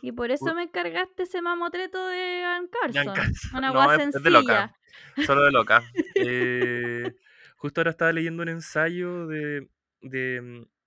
Y 0.00 0.12
por 0.12 0.30
eso 0.30 0.54
me 0.54 0.62
encargaste 0.62 1.24
ese 1.24 1.42
mamotreto 1.42 2.06
de 2.06 2.44
Ann 2.44 2.68
Carson. 2.68 3.14
Carson. 3.14 3.58
Una 3.58 3.72
No, 3.72 3.92
es, 3.92 4.14
es 4.14 4.22
de 4.22 4.30
loca, 4.30 4.72
sencilla. 5.16 5.26
solo 5.26 5.42
de 5.42 5.50
loca. 5.50 5.82
Eh, 6.14 7.14
justo 7.56 7.80
ahora 7.80 7.90
estaba 7.90 8.12
leyendo 8.12 8.42
un 8.42 8.48
ensayo 8.48 9.26
de... 9.26 9.68
de 10.00 10.40
mm, 10.40 10.77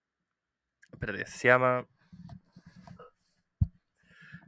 espérate, 0.94 1.26
se 1.26 1.48
llama... 1.48 1.88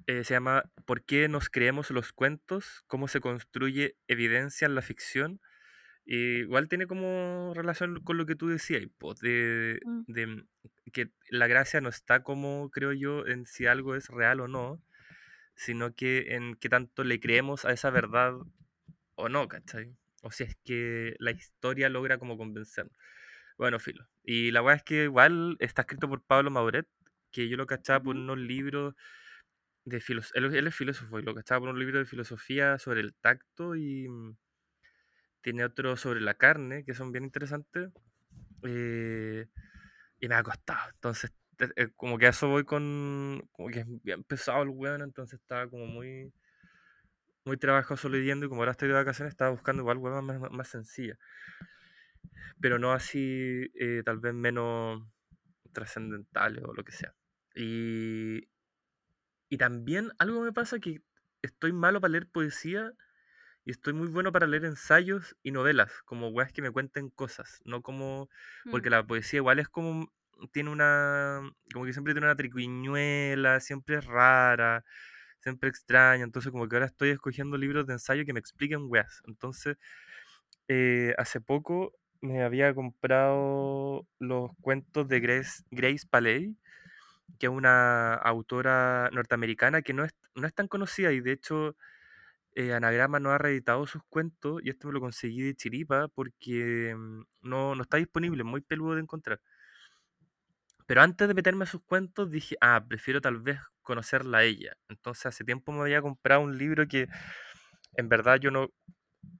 eh, 0.08 0.24
se 0.24 0.34
llama 0.34 0.64
¿Por 0.86 1.04
qué 1.06 1.28
nos 1.30 1.50
creemos 1.50 1.92
los 1.92 2.12
cuentos? 2.14 2.84
¿Cómo 2.88 3.08
se 3.08 3.22
construye 3.22 3.96
evidencia 4.08 4.66
en 4.66 4.76
la 4.76 4.82
ficción? 4.82 5.42
Igual 6.06 6.70
tiene 6.70 6.88
como 6.88 7.54
relación 7.56 8.02
con 8.04 8.18
lo 8.18 8.26
que 8.26 8.36
tú 8.36 8.48
decías, 8.50 8.84
po, 9.00 9.14
de, 9.16 9.80
Mm, 9.86 10.04
de 10.08 10.46
que 10.94 11.12
la 11.30 11.48
gracia 11.48 11.82
no 11.82 11.90
está 11.90 12.24
como, 12.24 12.70
creo 12.72 12.94
yo, 12.94 13.28
en 13.28 13.46
si 13.46 13.68
algo 13.68 13.96
es 13.96 14.10
real 14.10 14.42
o 14.42 14.48
no, 14.50 14.84
sino 15.56 15.96
que 15.96 16.36
en 16.36 16.56
qué 16.56 16.70
tanto 16.70 17.04
le 17.06 17.20
creemos 17.22 17.66
a 17.66 17.74
esa 17.74 17.90
verdad 17.92 18.34
o 19.16 19.30
no, 19.30 19.48
¿cachai? 19.48 19.96
O 20.24 20.32
si 20.32 20.44
es 20.46 20.58
que 20.66 21.16
la 21.20 21.32
historia 21.32 21.90
logra 21.90 22.18
como 22.20 22.38
convencer. 22.38 22.90
Bueno, 23.58 23.80
filo. 23.80 24.08
Y 24.24 24.52
la 24.52 24.62
weá 24.62 24.76
es 24.76 24.84
que 24.84 25.04
igual 25.06 25.58
está 25.60 25.82
escrito 25.84 26.10
por 26.10 26.24
Pablo 26.24 26.52
Mauret, 26.52 26.88
que 27.32 27.50
yo 27.50 27.58
lo 27.58 27.68
cachaba 27.68 28.04
por 28.04 28.16
unos 28.16 28.38
libros 28.38 28.96
de 29.86 30.02
filosofía. 30.02 30.42
Él, 30.48 30.56
él 30.56 30.68
es 30.68 30.76
filósofo 30.76 31.20
y 31.20 31.24
lo 31.24 31.36
cachaba 31.36 31.62
por 31.62 31.70
un 31.70 31.80
libro 31.80 32.00
de 32.00 32.06
filosofía 32.06 32.80
sobre 32.80 33.02
el 33.02 33.16
tacto 33.16 33.76
y 33.76 34.08
mm, 34.10 34.38
tiene 35.42 35.66
otro 35.66 35.98
sobre 35.98 36.22
la 36.22 36.36
carne, 36.36 36.84
que 36.86 36.94
son 36.94 37.12
bien 37.12 37.26
interesantes. 37.26 37.90
eh, 38.64 39.48
y 40.20 40.30
me 40.30 40.36
ha 40.36 40.44
costado. 40.44 40.92
Entonces, 40.96 41.34
te- 41.58 41.72
eh, 41.78 41.92
como 41.98 42.18
que 42.20 42.28
a 42.28 42.30
eso 42.32 42.50
voy 42.50 42.66
con. 42.66 43.48
Como 43.54 43.70
que 43.70 43.82
es 43.82 43.88
bien 44.04 44.24
pesado 44.26 44.64
el 44.64 44.70
weón, 44.70 45.02
entonces 45.04 45.40
estaba 45.42 45.70
como 45.70 45.88
muy. 45.88 46.34
muy 47.46 47.58
trabajoso 47.58 48.10
leyendo 48.10 48.46
y 48.46 48.50
como 48.50 48.62
ahora 48.62 48.72
estoy 48.72 48.88
de 48.90 48.94
vacaciones 48.96 49.32
estaba 49.34 49.52
buscando 49.52 49.82
igual 49.82 49.98
huevas 49.98 50.24
más, 50.24 50.40
más, 50.40 50.52
más 50.52 50.68
sencillas. 50.68 51.18
Pero 52.60 52.80
no 52.80 52.94
así, 52.94 53.72
eh, 53.76 54.04
tal 54.06 54.20
vez 54.20 54.34
menos 54.34 55.04
trascendentales 55.74 56.64
o 56.66 56.74
lo 56.74 56.84
que 56.84 56.92
sea. 56.94 57.16
Y, 57.56 58.50
y 59.50 59.58
también 59.58 60.12
algo 60.20 60.42
me 60.42 60.54
pasa 60.54 60.80
que 60.80 61.02
estoy 61.42 61.74
malo 61.74 62.02
para 62.02 62.12
leer 62.12 62.30
poesía 62.30 62.94
y 63.66 63.72
estoy 63.72 63.94
muy 63.94 64.08
bueno 64.10 64.32
para 64.34 64.48
leer 64.48 64.66
ensayos 64.66 65.38
y 65.44 65.52
novelas, 65.52 66.04
como 66.06 66.30
weas 66.30 66.54
que 66.54 66.62
me 66.64 66.72
cuenten 66.72 67.10
cosas, 67.12 67.62
no 67.66 67.82
como, 67.84 68.30
porque 68.70 68.90
Mm. 68.90 68.92
la 68.92 69.06
poesía 69.08 69.40
igual 69.40 69.60
es 69.60 69.70
como, 69.70 70.14
tiene 70.54 70.72
una, 70.72 71.42
como 71.74 71.86
que 71.86 71.94
siempre 71.94 72.14
tiene 72.14 72.28
una 72.28 72.36
triquiñuela, 72.38 73.60
siempre 73.62 73.98
es 73.98 74.06
rara, 74.06 74.86
siempre 75.42 75.70
extraña, 75.70 76.24
entonces 76.26 76.52
como 76.52 76.68
que 76.70 76.76
ahora 76.78 76.88
estoy 76.88 77.10
escogiendo 77.12 77.58
libros 77.58 77.88
de 77.88 77.94
ensayo 77.94 78.26
que 78.26 78.34
me 78.34 78.40
expliquen 78.42 78.88
weas. 78.90 79.22
Entonces, 79.28 79.78
eh, 80.68 81.14
hace 81.18 81.42
poco 81.42 81.94
me 82.24 82.42
había 82.42 82.74
comprado 82.74 84.08
los 84.18 84.52
cuentos 84.62 85.08
de 85.10 85.20
Grace, 85.20 85.64
Grace 85.72 86.08
Paley, 86.10 86.56
que 87.38 87.48
es 87.48 87.52
una 87.52 88.14
autora 88.16 89.10
norteamericana 89.12 89.82
que 89.82 89.94
no 89.94 90.06
es, 90.06 90.16
no 90.36 90.48
es 90.48 90.54
tan 90.54 90.70
conocida 90.70 91.12
y 91.12 91.20
de 91.20 91.34
hecho 91.34 91.76
eh, 92.56 92.74
Anagrama 92.74 93.20
no 93.20 93.32
ha 93.32 93.38
reeditado 93.38 93.86
sus 93.88 94.04
cuentos 94.10 94.62
y 94.64 94.70
esto 94.70 94.88
me 94.88 94.94
lo 94.94 95.02
conseguí 95.02 95.42
de 95.42 95.56
chiripa 95.56 96.08
porque 96.10 96.96
mm, 96.98 97.24
no, 97.42 97.76
no 97.76 97.82
está 97.84 97.98
disponible, 97.98 98.44
muy 98.46 98.62
peludo 98.62 98.96
de 98.96 99.02
encontrar. 99.02 99.42
Pero 100.86 101.02
antes 101.02 101.28
de 101.28 101.34
meterme 101.34 101.64
a 101.64 101.68
sus 101.68 101.82
cuentos 101.82 102.32
dije, 102.32 102.56
ah, 102.62 102.86
prefiero 102.88 103.20
tal 103.20 103.40
vez 103.42 103.60
conocerla 103.82 104.40
a 104.40 104.44
ella. 104.44 104.78
Entonces 104.88 105.26
hace 105.26 105.44
tiempo 105.44 105.74
me 105.74 105.82
había 105.82 106.02
comprado 106.02 106.42
un 106.42 106.58
libro 106.58 106.88
que 106.88 107.10
en 107.98 108.10
verdad 108.10 108.40
yo 108.40 108.50
no, 108.50 108.70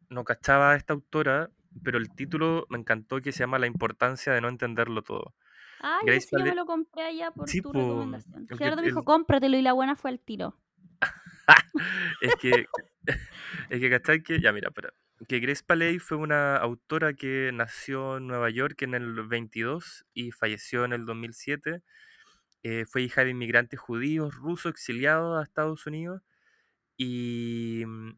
no 0.10 0.24
cachaba 0.26 0.74
a 0.74 0.76
esta 0.76 0.94
autora, 0.94 1.50
pero 1.84 1.98
el 1.98 2.10
título 2.14 2.66
me 2.70 2.78
encantó 2.78 3.22
que 3.22 3.32
se 3.32 3.40
llama 3.40 3.60
La 3.60 3.68
importancia 3.68 4.34
de 4.34 4.42
no 4.42 4.50
entenderlo 4.50 5.02
todo. 5.02 5.34
Ay, 5.80 6.06
Grace 6.06 6.28
ese 6.28 6.38
yo 6.40 6.46
me 6.46 6.56
lo 6.56 6.66
compré 6.66 7.04
allá 7.04 7.32
por 7.32 7.50
sí, 7.50 7.62
tu 7.62 7.72
po, 7.72 7.80
recomendación. 7.80 8.48
el 8.50 8.58
Gerardo 8.58 8.82
me 8.82 8.88
dijo, 8.88 9.00
el- 9.00 9.06
cómpratelo 9.06 9.58
y 9.58 9.62
la 9.62 9.74
buena 9.74 9.96
fue 9.96 10.12
al 10.12 10.20
tiro. 10.20 10.58
es 12.22 12.36
que, 12.36 12.66
es 13.70 13.80
que, 13.80 13.90
¿cachai? 13.90 14.24
Que, 14.24 14.40
ya 14.40 14.52
mira, 14.54 14.70
espera. 14.70 14.94
Que 15.28 15.40
Grace 15.40 15.64
Paley 15.66 16.00
fue 16.00 16.18
una 16.18 16.58
autora 16.58 17.14
que 17.14 17.52
nació 17.54 18.18
en 18.18 18.28
Nueva 18.28 18.50
York 18.50 18.82
en 18.82 18.94
el 18.94 19.26
22 19.28 20.06
y 20.14 20.32
falleció 20.32 20.84
en 20.86 20.94
el 20.94 21.06
2007. 21.06 21.82
Eh, 22.64 22.86
fue 22.90 23.02
hija 23.04 23.24
de 23.24 23.32
inmigrantes 23.32 23.80
judíos 23.80 24.36
rusos 24.36 24.72
exiliados 24.72 25.40
a 25.40 25.44
Estados 25.44 25.86
Unidos. 25.86 26.22
Y, 26.98 27.84
mm, 27.86 28.12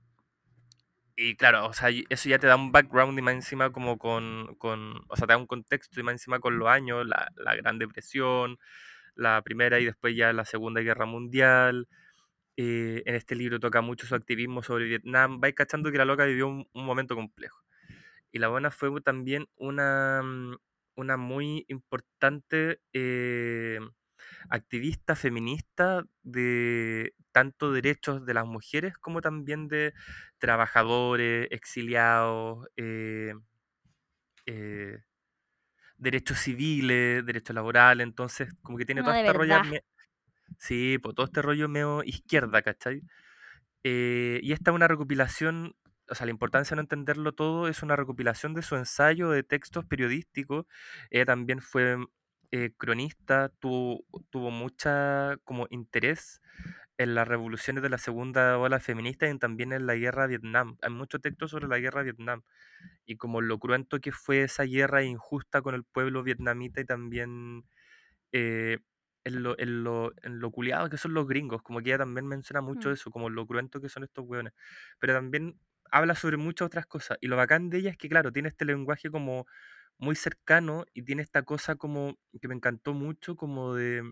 y 1.16 1.36
claro, 1.36 1.68
o 1.68 1.74
sea, 1.74 1.90
eso 2.10 2.30
ya 2.30 2.40
te 2.40 2.48
da 2.48 2.56
un 2.56 2.72
background 2.72 3.18
y 3.18 3.22
más 3.22 3.36
encima 3.36 3.72
como 3.72 3.98
con, 3.98 4.56
con 4.58 5.02
o 5.08 5.16
sea, 5.16 5.28
te 5.28 5.34
da 5.34 5.38
un 5.38 5.48
contexto 5.48 6.00
y 6.00 6.04
más 6.04 6.14
encima 6.14 6.40
con 6.40 6.60
los 6.60 6.68
años, 6.68 7.06
la, 7.08 7.32
la 7.38 7.56
Gran 7.56 7.80
Depresión, 7.80 8.58
la 9.16 9.42
Primera 9.44 9.80
y 9.80 9.86
después 9.86 10.16
ya 10.16 10.34
la 10.34 10.46
Segunda 10.46 10.82
Guerra 10.82 11.06
Mundial. 11.06 11.88
Eh, 12.58 13.04
en 13.06 13.16
este 13.16 13.36
libro 13.36 13.60
toca 13.60 13.82
mucho 13.82 14.08
su 14.08 14.16
activismo 14.16 14.64
sobre 14.64 14.86
Vietnam. 14.86 15.40
Vais 15.42 15.56
cachando 15.56 15.92
que 15.92 15.98
la 15.98 16.06
loca 16.06 16.26
vivió 16.26 16.48
un, 16.48 16.68
un 16.74 16.86
momento 16.86 17.16
complejo. 17.16 17.62
Y 18.32 18.40
la 18.40 18.50
buena 18.50 18.72
fue 18.72 18.90
también 19.02 19.48
una, 19.56 20.22
mm, 20.24 20.56
una 20.96 21.18
muy 21.18 21.66
importante 21.70 22.82
eh, 22.94 23.80
activista 24.50 25.16
feminista 25.16 26.06
de 26.24 27.16
tanto 27.32 27.72
derechos 27.72 28.26
de 28.26 28.34
las 28.34 28.46
mujeres 28.46 28.98
como 28.98 29.22
también 29.22 29.68
de 29.68 29.94
trabajadores, 30.40 31.48
exiliados, 31.52 32.68
eh, 32.78 33.34
eh, 34.46 35.00
derechos 35.98 36.40
civiles, 36.40 37.26
derechos 37.26 37.56
laborales. 37.56 38.06
Entonces, 38.06 38.50
como 38.62 38.78
que 38.78 38.86
tiene 38.86 39.02
esta 39.08 39.34
rolla, 39.34 39.60
verdad. 39.60 39.62
me- 39.62 39.82
sí, 40.60 41.00
pues 41.02 41.16
todo 41.16 41.26
este 41.28 41.42
rollo 41.42 41.70
medio 41.70 42.04
izquierda, 42.04 42.62
¿cachai? 42.62 43.04
Eh, 43.84 44.42
y 44.44 44.54
esta 44.54 44.72
es 44.72 44.76
una 44.76 44.88
recopilación, 44.90 45.76
o 46.10 46.16
sea, 46.16 46.26
la 46.28 46.32
importancia 46.32 46.76
de 46.76 46.78
no 46.78 46.82
entenderlo 46.84 47.34
todo 47.34 47.68
es 47.70 47.84
una 47.84 47.96
recopilación 47.98 48.54
de 48.56 48.64
su 48.64 48.76
ensayo 48.78 49.30
de 49.32 49.44
textos 49.44 49.86
periodísticos. 49.86 50.66
Ella 51.12 51.26
también 51.26 51.62
fue 51.62 51.98
eh, 52.52 52.72
cronista, 52.78 53.50
tuvo, 53.60 54.06
tuvo 54.30 54.52
mucha 54.52 55.38
como 55.44 55.68
interés 55.70 56.42
en 56.98 57.16
las 57.16 57.28
revoluciones 57.28 57.84
de 57.84 57.90
la 57.90 57.98
segunda 57.98 58.58
ola 58.60 58.80
feminista 58.80 59.30
y 59.30 59.38
también 59.40 59.74
en 59.74 59.86
la 59.88 59.96
guerra 59.96 60.24
de 60.24 60.30
Vietnam. 60.40 60.78
Hay 60.82 60.92
muchos 60.92 61.22
textos 61.22 61.52
sobre 61.52 61.68
la 61.68 61.80
guerra 61.80 62.02
de 62.04 62.12
Vietnam 62.14 62.44
y 63.06 63.18
como 63.18 63.42
lo 63.42 63.60
cruento 63.60 64.00
que 64.02 64.12
fue 64.12 64.44
esa 64.44 64.64
guerra 64.66 65.04
injusta 65.04 65.62
con 65.62 65.76
el 65.76 65.84
pueblo 65.86 66.24
vietnamita 66.24 66.82
y 66.82 66.86
también 66.86 67.66
eh, 68.32 68.80
en 69.24 69.44
lo, 69.44 69.58
en 69.60 69.84
lo, 69.84 70.12
en 70.24 70.40
lo 70.40 70.52
culiado 70.52 70.90
que 70.90 70.98
son 70.98 71.14
los 71.14 71.28
gringos, 71.28 71.62
como 71.64 71.80
que 71.82 71.90
ella 71.90 72.00
también 72.00 72.28
menciona 72.28 72.62
mucho 72.62 72.92
Mm, 72.92 72.92
eso, 72.92 73.10
como 73.12 73.30
lo 73.30 73.46
cruento 73.48 73.82
que 73.82 73.90
son 73.90 74.04
estos 74.04 74.26
hueones, 74.28 74.54
pero 75.00 75.14
también 75.14 75.60
habla 75.92 76.16
sobre 76.16 76.38
muchas 76.38 76.68
otras 76.68 76.86
cosas, 76.86 77.18
y 77.22 77.28
lo 77.28 77.36
bacán 77.38 77.70
de 77.70 77.78
ella 77.80 77.92
es 77.92 77.98
que, 77.98 78.10
claro, 78.10 78.32
tiene 78.32 78.50
este 78.50 78.66
lenguaje 78.66 79.10
como 79.12 79.48
muy 79.98 80.16
cercano 80.16 80.86
y 80.94 81.04
tiene 81.04 81.22
esta 81.24 81.44
cosa 81.44 81.76
como 81.76 82.18
que 82.42 82.48
me 82.48 82.56
encantó 82.56 82.94
mucho, 82.94 83.36
como 83.38 83.74
de, 83.76 84.04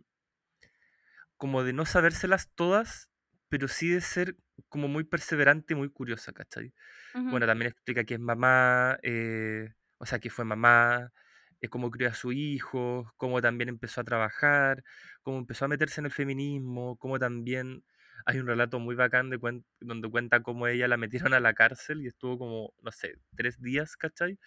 como 1.38 1.64
de 1.64 1.74
no 1.74 1.86
sabérselas 1.86 2.52
todas, 2.56 3.10
pero 3.50 3.68
sí 3.68 3.90
de 3.90 4.02
ser 4.02 4.38
como 4.70 4.88
muy 4.88 5.04
perseverante 5.04 5.74
y 5.74 5.78
muy 5.78 5.90
curiosa, 5.90 6.34
¿cachai? 6.34 6.74
ujú, 7.14 7.30
Bueno, 7.30 7.48
también 7.48 7.72
explica 7.72 8.04
que 8.06 8.16
es 8.16 8.20
mamá, 8.20 9.00
eh, 9.04 9.74
o 10.00 10.06
sea, 10.06 10.20
que 10.20 10.30
fue 10.30 10.46
mamá, 10.46 11.14
eh, 11.62 11.70
cómo 11.70 11.92
crió 11.92 12.10
a 12.10 12.14
su 12.14 12.32
hijo, 12.34 13.14
cómo 13.18 13.42
también 13.42 13.70
empezó 13.70 14.02
a 14.02 14.06
trabajar, 14.06 14.84
cómo 15.24 15.40
empezó 15.40 15.66
a 15.66 15.70
meterse 15.70 16.02
en 16.02 16.06
el 16.08 16.12
feminismo, 16.14 16.98
cómo 16.98 17.20
también 17.20 17.86
hay 18.26 18.40
un 18.40 18.48
relato 18.48 18.80
muy 18.80 18.96
bacán 18.96 19.30
de 19.32 19.40
cuen- 19.40 19.66
donde 19.82 20.10
cuenta 20.10 20.44
cómo 20.44 20.68
ella 20.68 20.88
la 20.90 20.98
metieron 20.98 21.34
a 21.36 21.40
la 21.42 21.54
cárcel 21.54 22.02
y 22.04 22.08
estuvo 22.08 22.38
como, 22.40 22.74
no 22.84 22.92
sé, 22.92 23.16
tres 23.36 23.62
días, 23.62 23.98
¿cachai? 23.98 24.40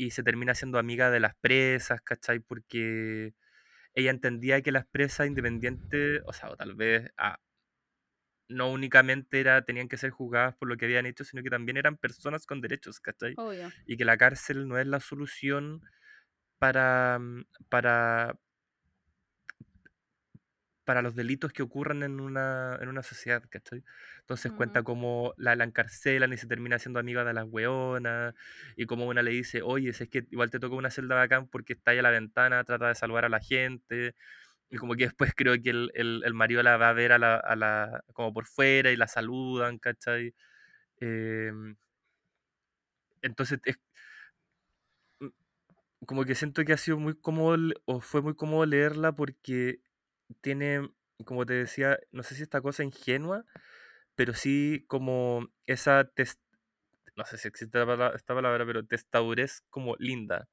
Y 0.00 0.12
se 0.12 0.22
termina 0.22 0.54
siendo 0.54 0.78
amiga 0.78 1.10
de 1.10 1.18
las 1.18 1.34
presas, 1.34 2.00
¿cachai? 2.02 2.38
Porque 2.38 3.34
ella 3.94 4.12
entendía 4.12 4.62
que 4.62 4.70
las 4.70 4.86
presas 4.86 5.26
independientes, 5.26 6.22
o 6.24 6.32
sea, 6.32 6.50
o 6.50 6.56
tal 6.56 6.76
vez 6.76 7.10
ah, 7.16 7.40
no 8.48 8.70
únicamente 8.70 9.40
era, 9.40 9.62
tenían 9.64 9.88
que 9.88 9.96
ser 9.96 10.10
juzgadas 10.10 10.54
por 10.54 10.68
lo 10.68 10.76
que 10.76 10.84
habían 10.84 11.06
hecho, 11.06 11.24
sino 11.24 11.42
que 11.42 11.50
también 11.50 11.76
eran 11.76 11.96
personas 11.96 12.46
con 12.46 12.60
derechos, 12.60 13.00
¿cachai? 13.00 13.34
obvio. 13.36 13.72
Y 13.86 13.96
que 13.96 14.04
la 14.04 14.16
cárcel 14.16 14.68
no 14.68 14.78
es 14.78 14.86
la 14.86 15.00
solución 15.00 15.82
para, 16.60 17.18
mm, 17.18 17.46
para, 17.68 18.38
para 20.84 21.02
los 21.02 21.16
delitos 21.16 21.52
que 21.52 21.62
ocurran 21.64 22.04
en 22.04 22.20
una, 22.20 22.78
en 22.80 22.88
una 22.88 23.02
sociedad, 23.02 23.42
¿cachai? 23.50 23.82
Entonces 24.28 24.52
cuenta 24.52 24.82
cómo 24.82 25.32
la, 25.38 25.56
la 25.56 25.64
encarcelan 25.64 26.32
y 26.34 26.36
se 26.36 26.46
termina 26.46 26.78
siendo 26.78 27.00
amiga 27.00 27.24
de 27.24 27.32
las 27.32 27.46
weonas, 27.48 28.34
y 28.76 28.84
como 28.86 29.06
una 29.06 29.22
le 29.22 29.30
dice, 29.30 29.62
oye, 29.62 29.92
si 29.94 30.04
es 30.04 30.10
que 30.10 30.26
igual 30.30 30.50
te 30.50 30.60
toca 30.60 30.76
una 30.76 30.90
celda 30.90 31.14
bacán 31.14 31.48
porque 31.48 31.72
está 31.72 31.92
ahí 31.92 31.98
a 31.98 32.02
la 32.02 32.10
ventana, 32.10 32.62
trata 32.64 32.88
de 32.88 32.94
salvar 32.94 33.24
a 33.24 33.30
la 33.30 33.40
gente, 33.40 34.14
y 34.70 34.76
como 34.78 34.94
que 34.96 35.04
después 35.06 35.32
creo 35.36 35.62
que 35.62 35.70
el, 35.70 35.90
el, 35.94 36.22
el 36.24 36.34
marido 36.34 36.62
la 36.62 36.76
va 36.78 36.90
a 36.90 36.92
ver 36.94 37.12
a 37.12 37.18
la, 37.18 37.36
a 37.36 37.56
la, 37.56 38.04
como 38.14 38.32
por 38.34 38.46
fuera 38.46 38.90
y 38.92 38.96
la 38.96 39.08
saludan, 39.08 39.78
¿cachai? 39.78 40.34
Em, 41.00 41.76
entonces 43.22 43.60
es 43.64 43.78
como 46.06 46.24
que 46.24 46.34
siento 46.34 46.64
que 46.64 46.72
ha 46.72 46.76
sido 46.76 46.98
muy 46.98 47.14
cómodo 47.14 47.56
o 47.84 48.00
fue 48.00 48.22
muy 48.22 48.34
cómodo 48.34 48.64
leerla 48.66 49.12
porque 49.12 49.80
tiene, 50.40 50.90
como 51.24 51.46
te 51.46 51.54
decía, 51.54 51.98
no 52.12 52.22
sé 52.22 52.34
si 52.34 52.42
esta 52.42 52.60
cosa 52.60 52.84
ingenua, 52.84 53.44
pero 54.18 54.34
sí 54.34 54.84
como 54.88 55.48
esa, 55.66 56.04
tes- 56.06 56.40
no 57.16 57.24
sé 57.26 57.38
si 57.38 57.48
existe 57.48 57.78
esta 57.80 58.34
palabra, 58.34 58.66
pero 58.66 58.86
testadurez 58.86 59.62
como 59.70 59.96
linda, 59.98 60.48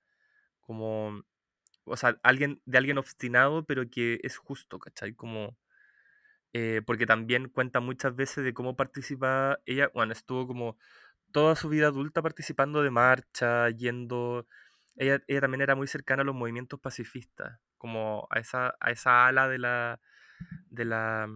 como, 0.61 1.23
o 1.85 1.97
sea, 1.97 2.19
alguien, 2.23 2.61
de 2.65 2.77
alguien 2.79 2.97
obstinado, 2.99 3.65
pero 3.65 3.89
que 3.89 4.19
es 4.23 4.37
justo, 4.37 4.79
¿cachai? 4.79 5.15
Como, 5.15 5.57
eh, 6.53 6.81
porque 6.85 7.05
también 7.05 7.49
cuenta 7.49 7.79
muchas 7.81 8.15
veces 8.15 8.43
de 8.43 8.53
cómo 8.53 8.75
participa 8.75 9.59
ella, 9.65 9.89
bueno, 9.93 10.13
estuvo 10.13 10.47
como 10.47 10.77
toda 11.33 11.55
su 11.55 11.69
vida 11.69 11.87
adulta 11.89 12.21
participando 12.23 12.83
de 12.83 12.91
marcha, 12.91 13.69
yendo, 13.71 14.47
ella, 14.97 15.21
ella 15.27 15.41
también 15.41 15.61
era 15.61 15.75
muy 15.75 15.87
cercana 15.87 16.23
a 16.23 16.25
los 16.25 16.35
movimientos 16.35 16.79
pacifistas, 16.81 17.59
como 17.77 18.27
a 18.31 18.39
esa, 18.39 18.75
a 18.81 18.91
esa 18.91 19.27
ala 19.27 19.49
de 19.49 19.59
la, 19.59 20.01
de 20.69 20.85
la, 20.85 21.29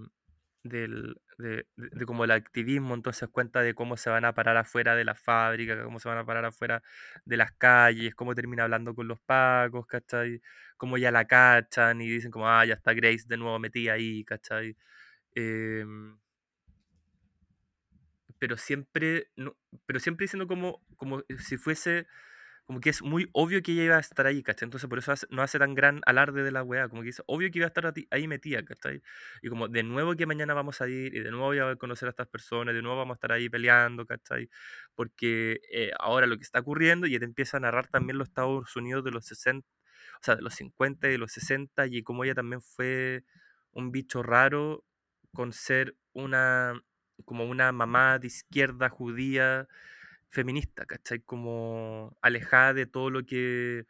del, 0.64 1.22
de, 1.40 1.66
de- 1.78 2.06
como 2.06 2.26
el 2.26 2.32
activismo, 2.32 2.94
entonces 2.96 3.30
cuenta 3.30 3.62
de 3.62 3.74
cómo 3.76 3.98
se 3.98 4.10
van 4.10 4.26
a 4.26 4.34
parar 4.36 4.58
afuera 4.58 4.96
de 4.96 5.06
la 5.06 5.16
fábrica, 5.16 5.84
cómo 5.84 6.00
se 6.00 6.10
van 6.10 6.18
a 6.20 6.26
parar 6.26 6.46
afuera 6.46 6.84
de 7.26 7.38
las 7.38 7.52
calles, 7.54 8.16
cómo 8.16 8.36
termina 8.36 8.64
hablando 8.64 8.96
con 8.96 9.08
los 9.08 9.20
pacos, 9.22 9.88
¿cachai? 9.88 10.42
Cómo 10.78 10.98
ya 10.98 11.12
la 11.12 11.26
cachan 11.26 12.02
y 12.02 12.10
dicen 12.10 12.32
como, 12.32 12.48
ah, 12.50 12.66
ya 12.66 12.76
está 12.76 12.94
Grace 12.94 13.26
de 13.28 13.38
nuevo 13.38 13.60
metida 13.60 13.94
ahí, 13.94 14.24
¿cachai? 14.26 14.76
Em, 15.36 16.18
pero 18.40 18.58
siempre, 18.58 19.28
no, 19.36 19.56
pero 19.86 20.00
siempre 20.00 20.26
diciendo 20.26 20.48
como, 20.48 20.82
como 20.98 21.24
si 21.40 21.58
fuese, 21.58 22.08
como 22.70 22.82
que 22.82 22.92
es 22.92 23.02
muy 23.02 23.28
obvio 23.34 23.64
que 23.64 23.72
ella 23.72 23.84
iba 23.86 23.98
a 23.98 24.00
estar 24.00 24.28
ahí, 24.28 24.44
¿cachai? 24.44 24.68
Entonces 24.68 24.88
por 24.88 25.00
eso 25.00 25.12
hace- 25.12 25.26
no 25.32 25.42
hace 25.42 25.58
tan 25.58 25.74
gran 25.74 26.02
alarde 26.06 26.44
de 26.44 26.52
la 26.52 26.62
weá, 26.64 26.88
como 26.88 27.02
que 27.02 27.08
dice, 27.08 27.24
obvio 27.26 27.50
que 27.52 27.58
iba 27.60 27.66
a 27.66 27.70
estar 27.70 27.92
ahí 28.12 28.28
metida, 28.28 28.64
¿cachai? 28.64 29.02
Y 29.42 29.50
como 29.50 29.68
de 29.68 29.82
nuevo 29.84 30.16
que 30.16 30.28
mañana 30.28 30.54
vamos 30.54 30.80
a 30.82 30.88
ir, 30.88 31.16
y 31.16 31.20
de 31.22 31.32
nuevo 31.32 31.48
voy 31.48 31.58
a 31.60 31.76
conocer 31.78 32.08
a 32.08 32.12
estas 32.12 32.28
personas, 32.28 32.76
de 32.76 32.84
nuevo 32.84 32.98
vamos 32.98 33.16
a 33.16 33.18
estar 33.18 33.32
ahí 33.32 33.50
peleando, 33.50 34.06
¿cachai? 34.06 34.50
Porque 34.96 35.60
eh, 35.72 35.92
ahora 36.00 36.28
lo 36.28 36.38
que 36.38 36.44
está 36.44 36.60
ocurriendo, 36.60 37.08
y 37.08 37.18
te 37.18 37.26
empieza 37.26 37.58
a 37.58 37.60
narrar 37.62 37.88
también 37.88 38.18
los 38.20 38.28
Estados 38.30 38.76
Unidos 38.76 39.04
de 39.04 39.12
los 39.12 39.26
60, 39.26 39.68
o 40.22 40.24
sea, 40.24 40.36
de 40.36 40.42
los 40.44 40.54
50 40.56 41.08
y 41.08 41.12
de 41.14 41.18
los 41.18 41.32
60, 41.32 41.88
y 41.88 42.04
como 42.04 42.24
ella 42.24 42.36
también 42.36 42.62
fue 42.62 43.24
un 43.72 43.92
bicho 43.92 44.22
raro 44.24 44.86
con 45.34 45.54
ser 45.54 45.96
una, 46.14 46.80
como 47.26 47.46
una 47.46 47.72
mamá 47.72 48.20
de 48.20 48.28
izquierda 48.28 48.90
judía 48.90 49.68
feminista, 50.30 50.86
¿cachai? 50.86 51.20
Como 51.20 52.18
alejada 52.22 52.74
de 52.74 52.86
todo 52.86 53.10
lo 53.10 53.26
que 53.26 53.86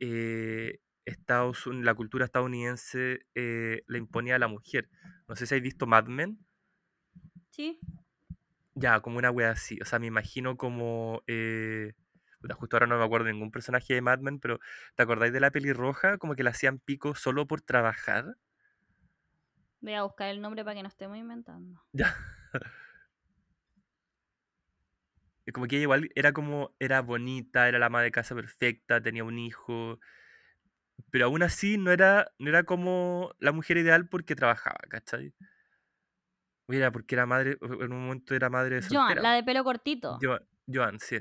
eh, 0.00 0.80
Estados 1.04 1.66
la 1.66 1.94
cultura 1.94 2.24
estadounidense 2.24 3.26
eh, 3.34 3.82
le 3.86 3.98
imponía 3.98 4.36
a 4.36 4.38
la 4.38 4.48
mujer. 4.48 4.88
No 5.28 5.34
sé 5.34 5.46
si 5.46 5.54
habéis 5.54 5.64
visto 5.64 5.86
Mad 5.86 6.06
Men. 6.06 6.38
Sí. 7.50 7.80
Ya, 8.74 9.00
como 9.00 9.18
una 9.18 9.30
wea 9.30 9.50
así. 9.50 9.78
O 9.82 9.84
sea, 9.84 9.98
me 9.98 10.06
imagino 10.06 10.56
como... 10.56 11.22
eh, 11.26 11.92
justo 12.56 12.76
ahora 12.76 12.86
no 12.86 12.98
me 12.98 13.04
acuerdo 13.04 13.26
de 13.26 13.32
ningún 13.32 13.50
personaje 13.50 13.94
de 13.94 14.00
Mad 14.00 14.20
Men, 14.20 14.38
pero 14.38 14.60
¿te 14.96 15.02
acordáis 15.02 15.32
de 15.32 15.40
la 15.40 15.50
pelirroja? 15.50 16.18
Como 16.18 16.34
que 16.34 16.44
le 16.44 16.50
hacían 16.50 16.78
pico 16.78 17.14
solo 17.14 17.46
por 17.46 17.60
trabajar. 17.60 18.36
Voy 19.80 19.94
a 19.94 20.04
buscar 20.04 20.28
el 20.28 20.40
nombre 20.40 20.64
para 20.64 20.76
que 20.76 20.82
no 20.82 20.88
estemos 20.88 21.16
inventando. 21.18 21.82
Ya. 21.92 22.14
Como 25.52 25.66
que 25.66 25.76
ella 25.76 25.82
igual 25.82 26.10
era 26.14 26.32
como, 26.32 26.74
era 26.78 27.00
bonita, 27.00 27.68
era 27.68 27.78
la 27.78 27.86
ama 27.86 28.02
de 28.02 28.12
casa 28.12 28.34
perfecta, 28.34 29.02
tenía 29.02 29.24
un 29.24 29.38
hijo, 29.38 29.98
pero 31.10 31.26
aún 31.26 31.42
así 31.42 31.78
no 31.78 31.90
era, 31.90 32.32
no 32.38 32.48
era 32.48 32.64
como 32.64 33.34
la 33.38 33.52
mujer 33.52 33.76
ideal 33.76 34.08
porque 34.08 34.36
trabajaba, 34.36 34.78
¿cachai? 34.88 35.34
O 36.66 36.72
Era 36.72 36.92
porque 36.92 37.14
era 37.14 37.26
madre, 37.26 37.58
en 37.60 37.92
un 37.92 38.04
momento 38.04 38.34
era 38.34 38.48
madre 38.48 38.80
Joan, 38.82 39.08
soltera. 39.08 39.22
la 39.22 39.34
de 39.34 39.42
pelo 39.42 39.64
cortito. 39.64 40.18
Joan, 40.22 40.42
Joan, 40.66 41.00
sí. 41.00 41.20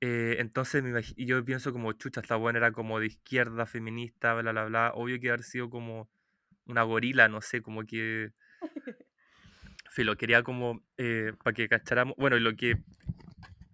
Eh, 0.00 0.36
entonces 0.38 0.82
me 0.82 1.02
yo 1.16 1.44
pienso 1.44 1.72
como, 1.72 1.92
chucha, 1.92 2.20
esta 2.20 2.36
buena 2.36 2.58
era 2.58 2.72
como 2.72 3.00
de 3.00 3.06
izquierda, 3.06 3.66
feminista, 3.66 4.34
bla, 4.34 4.52
bla, 4.52 4.64
bla. 4.66 4.92
Obvio 4.94 5.18
que 5.18 5.28
haber 5.28 5.42
sido 5.42 5.70
como 5.70 6.08
una 6.66 6.82
gorila, 6.82 7.28
no 7.28 7.40
sé, 7.40 7.62
como 7.62 7.84
que... 7.84 8.32
Filo, 9.90 10.16
quería 10.16 10.42
como, 10.42 10.82
para 11.42 11.54
que 11.54 11.68
cacháramos, 11.68 12.14
bueno, 12.16 12.36
y 12.36 12.40
lo 12.40 12.54
que, 12.56 12.78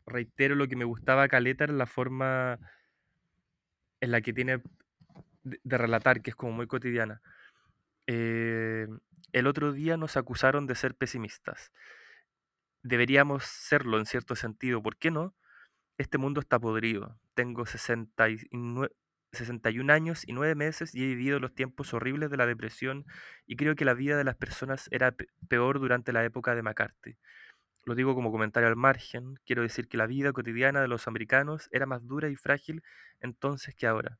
reitero, 0.07 0.55
lo 0.55 0.68
que 0.68 0.77
me 0.77 0.85
gustaba 0.85 1.29
Caleta 1.29 1.64
era 1.64 1.72
la 1.72 1.87
forma 1.87 2.59
en 4.00 4.11
la 4.11 4.20
que 4.20 4.33
tiene 4.33 4.62
de, 5.42 5.61
de 5.62 5.79
relatar, 5.79 6.22
que 6.22 6.31
es 6.31 6.37
como 6.37 6.53
muy 6.53 6.66
cotidiana. 6.66 7.20
Eh, 8.07 8.87
el 9.33 9.46
otro 9.46 9.72
día 9.72 9.96
nos 9.96 10.16
acusaron 10.16 10.66
de 10.66 10.74
ser 10.74 10.94
pesimistas. 10.94 11.72
Deberíamos 12.83 13.44
serlo 13.44 13.98
en 13.98 14.07
cierto 14.07 14.37
sentido, 14.37 14.83
¿por 14.83 14.96
qué 14.96 15.11
no? 15.11 15.35
Este 15.96 16.18
mundo 16.18 16.40
está 16.40 16.59
podrido. 16.59 17.18
Tengo 17.35 17.66
69 17.66 18.94
61 19.35 19.90
años 19.90 20.23
y 20.27 20.33
9 20.33 20.55
meses 20.55 20.94
y 20.94 21.03
he 21.05 21.07
vivido 21.07 21.40
los 21.40 21.55
tiempos 21.55 21.94
horribles 21.94 22.31
de 22.31 22.37
la 22.37 22.47
depresión 22.47 23.07
y 23.47 23.57
creo 23.57 23.75
que 23.77 23.85
la 23.85 23.94
vida 23.94 24.16
de 24.16 24.25
las 24.25 24.37
personas 24.37 24.88
era 24.90 25.12
pe- 25.12 25.29
peor 25.49 25.81
durante 25.81 26.12
la 26.12 26.25
época 26.25 26.55
de 26.55 26.62
McCarthy. 26.62 27.16
Lo 27.85 27.94
digo 27.94 28.14
como 28.14 28.33
comentario 28.33 28.68
al 28.68 28.77
margen, 28.77 29.37
quiero 29.47 29.62
decir 29.62 29.88
que 29.88 29.97
la 29.99 30.07
vida 30.07 30.33
cotidiana 30.33 30.81
de 30.83 30.88
los 30.88 31.09
americanos 31.09 31.68
era 31.73 31.87
más 31.87 32.07
dura 32.07 32.29
y 32.31 32.37
frágil 32.37 32.83
entonces 33.20 33.75
que 33.77 33.87
ahora. 33.87 34.18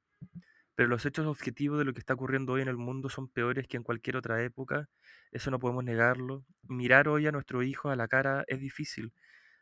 Pero 0.77 0.88
los 0.88 1.07
hechos 1.07 1.27
objetivos 1.27 1.79
de 1.79 1.85
lo 1.85 1.92
que 1.92 2.00
está 2.00 2.14
ocurriendo 2.14 2.53
hoy 2.55 2.62
en 2.62 2.68
el 2.68 2.77
mundo 2.77 3.09
son 3.09 3.29
peores 3.29 3.68
que 3.68 3.77
en 3.77 3.83
cualquier 3.85 4.16
otra 4.16 4.42
época, 4.42 4.88
eso 5.33 5.50
no 5.50 5.59
podemos 5.59 5.85
negarlo. 5.85 6.44
Mirar 6.62 7.09
hoy 7.09 7.27
a 7.27 7.33
nuestros 7.33 7.64
hijos 7.64 7.92
a 7.92 7.96
la 7.96 8.09
cara 8.09 8.44
es 8.48 8.61
difícil 8.61 9.12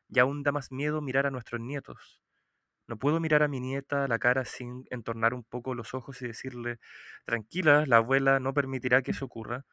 y 0.08 0.20
aún 0.20 0.44
da 0.44 0.52
más 0.52 0.72
miedo 0.72 1.02
mirar 1.02 1.26
a 1.26 1.32
nuestros 1.32 1.60
nietos. 1.62 2.21
No 2.86 2.98
puedo 2.98 3.20
mirar 3.20 3.42
a 3.42 3.48
mi 3.48 3.60
nieta 3.60 4.04
a 4.04 4.08
la 4.08 4.18
cara 4.18 4.44
sin 4.44 4.84
entornar 4.90 5.34
un 5.34 5.44
poco 5.44 5.74
los 5.74 5.94
ojos 5.94 6.20
y 6.22 6.26
decirle, 6.26 6.78
tranquila, 7.24 7.84
la 7.86 7.98
abuela 7.98 8.40
no 8.40 8.54
permitirá 8.54 9.02
que 9.02 9.12
eso 9.12 9.24
ocurra, 9.26 9.64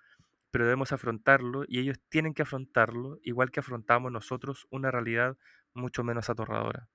pero 0.51 0.65
debemos 0.65 0.91
afrontarlo 0.91 1.63
y 1.67 1.79
ellos 1.79 1.97
tienen 2.09 2.33
que 2.33 2.43
afrontarlo, 2.43 3.17
igual 3.23 3.51
que 3.51 3.59
afrontamos 3.59 4.11
nosotros 4.11 4.67
una 4.69 4.91
realidad 4.91 5.37
mucho 5.73 6.03
menos 6.03 6.29
aterradora. 6.29 6.87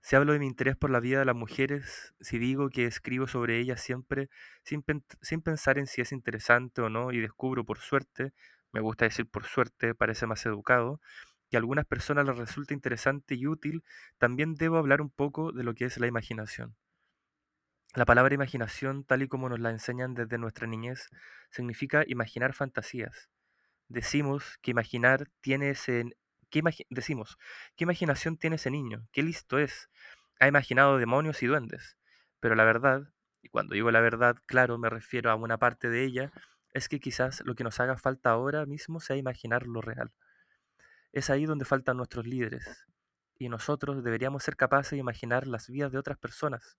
Si 0.00 0.14
hablo 0.14 0.32
de 0.32 0.38
mi 0.38 0.46
interés 0.46 0.76
por 0.76 0.90
la 0.90 1.00
vida 1.00 1.18
de 1.18 1.24
las 1.24 1.34
mujeres, 1.34 2.14
si 2.20 2.38
digo 2.38 2.70
que 2.70 2.86
escribo 2.86 3.26
sobre 3.26 3.58
ellas 3.58 3.80
siempre 3.80 4.28
sin, 4.62 4.84
sin 5.20 5.42
pensar 5.42 5.78
en 5.78 5.86
si 5.88 6.00
es 6.00 6.12
interesante 6.12 6.80
o 6.80 6.88
no 6.88 7.10
y 7.12 7.18
descubro 7.20 7.64
por 7.64 7.78
suerte, 7.78 8.32
me 8.72 8.80
gusta 8.80 9.04
decir 9.06 9.28
por 9.28 9.44
suerte, 9.46 9.94
parece 9.94 10.26
más 10.26 10.46
educado, 10.46 11.00
que 11.50 11.56
a 11.56 11.60
algunas 11.60 11.86
personas 11.86 12.26
les 12.26 12.36
resulta 12.38 12.74
interesante 12.74 13.34
y 13.36 13.46
útil, 13.46 13.84
también 14.18 14.54
debo 14.54 14.78
hablar 14.78 15.00
un 15.02 15.10
poco 15.10 15.52
de 15.52 15.64
lo 15.64 15.74
que 15.74 15.86
es 15.86 15.98
la 15.98 16.06
imaginación. 16.06 16.76
La 17.94 18.04
palabra 18.04 18.32
imaginación, 18.34 19.02
tal 19.04 19.22
y 19.22 19.28
como 19.28 19.48
nos 19.48 19.58
la 19.58 19.70
enseñan 19.70 20.14
desde 20.14 20.38
nuestra 20.38 20.66
niñez, 20.68 21.08
significa 21.50 22.04
imaginar 22.06 22.52
fantasías. 22.54 23.28
Decimos 23.88 24.58
que 24.62 24.72
imaginar 24.72 25.28
tiene 25.40 25.70
ese... 25.70 26.04
¿qué 26.50 26.60
imagi- 26.62 26.86
decimos, 26.90 27.38
¿qué 27.76 27.84
imaginación 27.84 28.38
tiene 28.38 28.56
ese 28.56 28.70
niño? 28.70 29.08
¿Qué 29.12 29.22
listo 29.22 29.58
es? 29.58 29.90
Ha 30.40 30.48
imaginado 30.48 30.98
demonios 30.98 31.42
y 31.42 31.46
duendes. 31.48 31.96
Pero 32.40 32.54
la 32.56 32.64
verdad, 32.64 33.12
y 33.42 33.48
cuando 33.50 33.74
digo 33.74 33.90
la 33.92 34.00
verdad, 34.00 34.36
claro, 34.46 34.78
me 34.78 34.90
refiero 34.90 35.30
a 35.30 35.36
una 35.36 35.58
parte 35.58 35.90
de 35.90 36.04
ella, 36.04 36.32
es 36.74 36.88
que 36.88 37.00
quizás 37.00 37.42
lo 37.46 37.54
que 37.56 37.64
nos 37.64 37.80
haga 37.80 37.98
falta 37.98 38.30
ahora 38.30 38.66
mismo 38.66 39.00
sea 39.00 39.16
imaginar 39.16 39.66
lo 39.66 39.80
real. 39.82 40.12
Es 41.16 41.30
ahí 41.30 41.46
donde 41.46 41.64
faltan 41.64 41.96
nuestros 41.96 42.26
líderes. 42.26 42.84
Y 43.38 43.48
nosotros 43.48 44.04
deberíamos 44.04 44.42
ser 44.42 44.54
capaces 44.54 44.90
de 44.90 44.98
imaginar 44.98 45.46
las 45.46 45.66
vidas 45.66 45.90
de 45.90 45.96
otras 45.96 46.18
personas. 46.18 46.76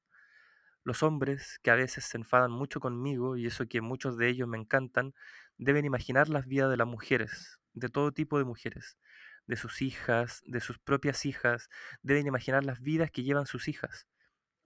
Los 0.83 1.01
hombres, 1.01 1.57
que 1.63 1.71
a 1.71 1.75
veces 1.75 2.05
se 2.05 2.17
enfadan 2.17 2.51
mucho 2.51 2.79
conmigo, 2.79 3.35
y 3.35 3.47
eso 3.47 3.65
que 3.65 3.81
muchos 3.81 4.15
de 4.15 4.27
ellos 4.27 4.47
me 4.47 4.59
encantan, 4.59 5.15
deben 5.57 5.85
imaginar 5.85 6.29
las 6.29 6.45
vidas 6.45 6.69
de 6.69 6.77
las 6.77 6.85
mujeres, 6.85 7.59
de 7.73 7.89
todo 7.89 8.11
tipo 8.11 8.37
de 8.37 8.43
mujeres, 8.43 8.99
de 9.47 9.55
sus 9.55 9.81
hijas, 9.81 10.43
de 10.45 10.59
sus 10.59 10.77
propias 10.77 11.25
hijas, 11.25 11.67
deben 12.03 12.27
imaginar 12.27 12.63
las 12.63 12.79
vidas 12.79 13.09
que 13.09 13.23
llevan 13.23 13.47
sus 13.47 13.67
hijas. 13.67 14.05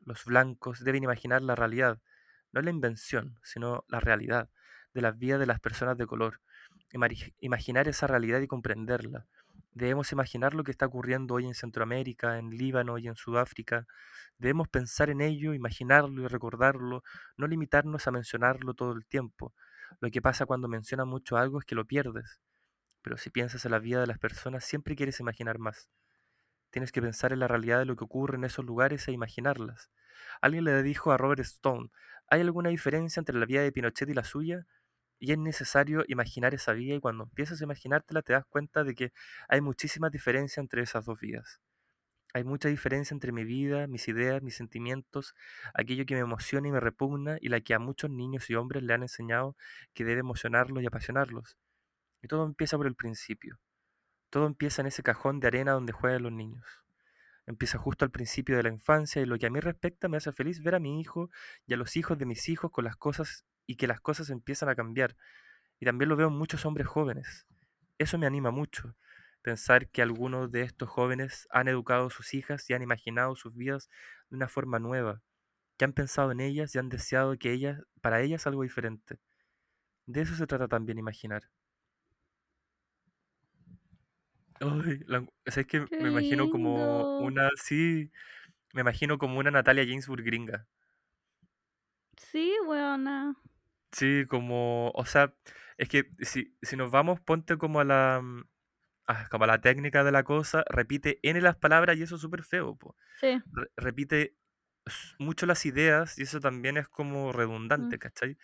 Los 0.02 0.26
blancos 0.26 0.84
deben 0.84 1.06
imaginar 1.06 1.44
la 1.44 1.56
realidad, 1.56 2.02
no 2.52 2.60
la 2.60 2.72
invención, 2.72 3.40
sino 3.42 3.86
la 3.88 4.02
realidad 4.02 4.50
de 4.94 5.02
las 5.02 5.18
vidas 5.18 5.40
de 5.40 5.46
las 5.46 5.62
personas 5.62 5.98
de 5.98 6.08
color. 6.08 6.42
Imaginar 7.40 7.88
esa 7.88 8.08
realidad 8.08 8.42
y 8.42 8.48
comprenderla. 8.48 9.28
Debemos 9.74 10.12
imaginar 10.12 10.54
lo 10.54 10.64
que 10.64 10.72
está 10.72 10.86
ocurriendo 10.86 11.36
hoy 11.36 11.48
en 11.48 11.54
Centroamérica, 11.54 12.38
en 12.38 12.50
Líbano 12.50 12.98
y 12.98 13.08
en 13.08 13.16
Sudáfrica. 13.16 13.88
Debemos 14.38 14.68
pensar 14.68 15.10
en 15.10 15.22
ello, 15.22 15.54
imaginarlo 15.54 16.24
y 16.24 16.28
recordarlo, 16.28 17.04
no 17.38 17.48
limitarnos 17.48 18.06
a 18.08 18.12
mencionarlo 18.12 18.74
todo 18.74 18.92
el 18.92 19.06
tiempo. 19.06 19.54
Lo 20.02 20.10
que 20.12 20.22
pasa 20.22 20.46
cuando 20.46 20.68
mencionas 20.68 21.08
mucho 21.08 21.38
algo 21.38 21.60
es 21.60 21.66
que 21.66 21.76
lo 21.76 21.86
pierdes. 21.86 22.42
Pero 23.02 23.18
si 23.18 23.30
piensas 23.30 23.66
en 23.66 23.72
la 23.72 23.80
vida 23.80 24.02
de 24.02 24.08
las 24.08 24.20
personas, 24.20 24.66
siempre 24.66 24.96
quieres 24.96 25.20
imaginar 25.22 25.58
más. 25.58 25.90
Tienes 26.70 26.92
que 26.92 27.02
pensar 27.02 27.32
en 27.34 27.40
la 27.40 27.48
realidad 27.48 27.80
de 27.80 27.86
lo 27.86 27.96
que 27.96 28.04
ocurre 28.04 28.38
en 28.38 28.44
esos 28.44 28.66
lugares 28.66 29.08
e 29.08 29.12
imaginarlas. 29.12 29.90
Alguien 30.42 30.66
le 30.66 30.84
dijo 30.84 31.12
a 31.12 31.18
Robert 31.18 31.42
Stone, 31.42 31.90
¿hay 32.28 32.42
alguna 32.42 32.70
diferencia 32.70 33.20
entre 33.20 33.38
la 33.38 33.46
vida 33.46 33.62
de 33.62 33.72
Pinochet 33.72 34.10
y 34.10 34.14
la 34.14 34.24
suya? 34.24 34.66
Y 35.24 35.32
es 35.34 35.38
necesario 35.38 36.04
imaginar 36.08 36.56
esa 36.56 36.74
vida 36.74 36.96
y 36.96 37.00
cuando 37.00 37.26
empiezas 37.26 37.62
a 37.62 37.64
imaginártela 37.64 38.24
te 38.24 38.34
das 38.34 38.44
cuenta 38.48 38.84
de 38.84 38.96
que 38.96 39.14
hay 39.48 39.62
muchísimas 39.62 40.12
diferencias 40.12 40.58
entre 40.58 40.82
esas 40.82 41.06
dos 41.06 41.20
vidas. 41.20 41.62
Hay 42.34 42.44
mucha 42.44 42.70
diferencia 42.70 43.14
entre 43.14 43.32
mi 43.32 43.44
vida, 43.44 43.86
mis 43.86 44.08
ideas, 44.08 44.42
mis 44.42 44.56
sentimientos, 44.56 45.36
aquello 45.76 46.08
que 46.08 46.16
me 46.16 46.22
emociona 46.22 46.68
y 46.68 46.72
me 46.72 46.80
repugna 46.80 47.38
y 47.40 47.50
la 47.50 47.62
que 47.62 47.76
a 47.76 47.80
muchos 47.80 48.10
niños 48.10 48.50
y 48.50 48.56
hombres 48.56 48.82
le 48.82 48.96
han 48.96 49.04
enseñado 49.04 49.56
que 49.94 50.06
debe 50.06 50.22
emocionarlos 50.22 50.82
y 50.82 50.88
apasionarlos. 50.88 51.56
Y 52.24 52.28
todo 52.28 52.44
empieza 52.44 52.78
por 52.78 52.88
el 52.88 52.96
principio. 52.96 53.60
Todo 54.32 54.48
empieza 54.48 54.82
en 54.82 54.88
ese 54.88 55.04
cajón 55.04 55.40
de 55.40 55.50
arena 55.50 55.74
donde 55.74 55.94
juegan 55.94 56.24
los 56.24 56.32
niños. 56.32 56.66
Empieza 57.46 57.78
justo 57.78 58.06
al 58.06 58.12
principio 58.12 58.58
de 58.58 58.64
la 58.64 58.70
infancia 58.70 59.22
y 59.22 59.26
lo 59.28 59.38
que 59.38 59.46
a 59.46 59.52
mí 59.52 59.60
respecta 59.60 60.08
me 60.08 60.18
hace 60.18 60.32
feliz 60.32 60.64
ver 60.64 60.74
a 60.74 60.80
mi 60.80 61.00
hijo 61.00 61.30
y 61.68 61.76
a 61.76 61.78
los 61.78 61.96
hijos 61.96 62.18
de 62.18 62.26
mis 62.26 62.50
hijos 62.50 62.72
con 62.72 62.86
las 62.86 62.96
cosas 62.96 63.46
y 63.68 63.76
que 63.78 63.88
las 63.88 64.02
cosas 64.02 64.30
empiezan 64.30 64.70
a 64.70 64.76
cambiar. 64.76 65.16
Y 65.80 65.86
también 65.86 66.10
lo 66.10 66.16
veo 66.16 66.28
en 66.30 66.34
muchos 66.38 66.66
hombres 66.66 66.88
jóvenes. 66.88 67.48
Eso 68.00 68.18
me 68.18 68.28
anima 68.28 68.52
mucho, 68.52 68.96
pensar 69.42 69.90
que 69.90 70.02
algunos 70.02 70.52
de 70.52 70.62
estos 70.64 70.90
jóvenes 70.90 71.48
han 71.52 71.68
educado 71.68 72.08
a 72.08 72.10
sus 72.12 72.34
hijas 72.34 72.70
y 72.70 72.74
han 72.74 72.82
imaginado 72.84 73.36
sus 73.36 73.56
vidas 73.56 73.90
de 74.30 74.38
una 74.38 74.50
forma 74.50 74.80
nueva, 74.80 75.22
que 75.78 75.86
han 75.86 75.94
pensado 75.94 76.32
en 76.32 76.42
ellas 76.42 76.76
y 76.76 76.80
han 76.80 76.90
deseado 76.90 77.38
que 77.38 77.54
ellas, 77.54 77.82
para 78.02 78.22
ellas 78.22 78.48
algo 78.48 78.64
diferente. 78.64 79.20
De 80.06 80.22
eso 80.22 80.36
se 80.36 80.48
trata 80.48 80.68
también 80.68 81.00
imaginar. 81.00 81.52
Ay, 84.60 85.00
la 85.08 85.26
es 85.46 85.66
que 85.68 85.88
Qué 85.88 85.98
me 85.98 86.10
imagino 86.10 86.50
como 86.50 87.10
una 87.18 87.50
sí, 87.56 88.12
me 88.74 88.82
imagino 88.82 89.18
como 89.20 89.40
una 89.40 89.52
Natalia 89.52 89.86
Ginsburg 89.86 90.24
gringa. 90.26 90.68
Sí, 92.18 92.58
weona. 92.68 93.36
Sí, 93.92 94.26
como, 94.30 94.92
o 94.92 95.06
sea, 95.06 95.36
es 95.78 95.90
que 95.90 96.12
si, 96.22 96.56
si 96.62 96.78
nos 96.78 96.92
vamos, 96.92 97.20
ponte 97.22 97.58
como 97.58 97.80
a 97.82 97.84
la, 97.84 98.22
mm, 98.24 98.44
ah, 99.08 99.28
como 99.32 99.46
a 99.46 99.48
la 99.48 99.62
técnica 99.62 100.04
de 100.04 100.12
la 100.12 100.24
cosa, 100.24 100.64
repite 100.70 101.20
N 101.24 101.42
las 101.42 101.58
palabras 101.58 101.98
y 101.98 102.04
eso 102.04 102.16
es 102.16 102.22
súper 102.22 102.44
feo, 102.44 102.76
po. 102.78 102.96
Sí. 103.14 103.42
Re- 103.46 103.72
repite 103.78 104.38
mucho 105.20 105.46
las 105.46 105.66
ideas 105.66 106.18
y 106.20 106.24
eso 106.24 106.40
también 106.40 106.78
es 106.78 106.88
como 106.90 107.32
redundante, 107.34 107.98
mm, 107.98 108.00
¿cachai? 108.00 108.38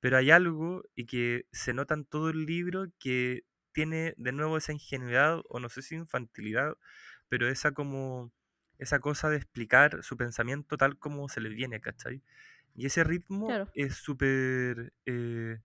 Pero 0.00 0.16
hay 0.18 0.30
algo 0.30 0.82
y 0.94 1.06
que 1.06 1.46
se 1.52 1.74
nota 1.74 1.94
en 1.94 2.04
todo 2.06 2.30
el 2.30 2.46
libro 2.46 2.86
que 2.98 3.44
tiene 3.72 4.14
de 4.18 4.32
nuevo 4.32 4.56
esa 4.58 4.72
ingenuidad 4.72 5.40
o 5.48 5.60
no 5.60 5.68
sé 5.68 5.82
si 5.82 5.94
infantilidad, 5.96 6.76
pero 7.28 7.48
esa 7.48 7.72
como, 7.72 8.32
esa 8.78 9.00
cosa 9.00 9.30
de 9.30 9.36
explicar 9.38 10.02
su 10.02 10.16
pensamiento 10.16 10.76
tal 10.78 10.98
como 10.98 11.28
se 11.28 11.40
le 11.40 11.48
viene, 11.50 11.80
¿cachai? 11.80 12.22
Y 12.74 12.86
ese 12.86 13.04
ritmo 13.04 13.46
Claro. 13.46 13.68
es 13.74 13.96
súper 13.96 14.92
eh, 15.06 15.60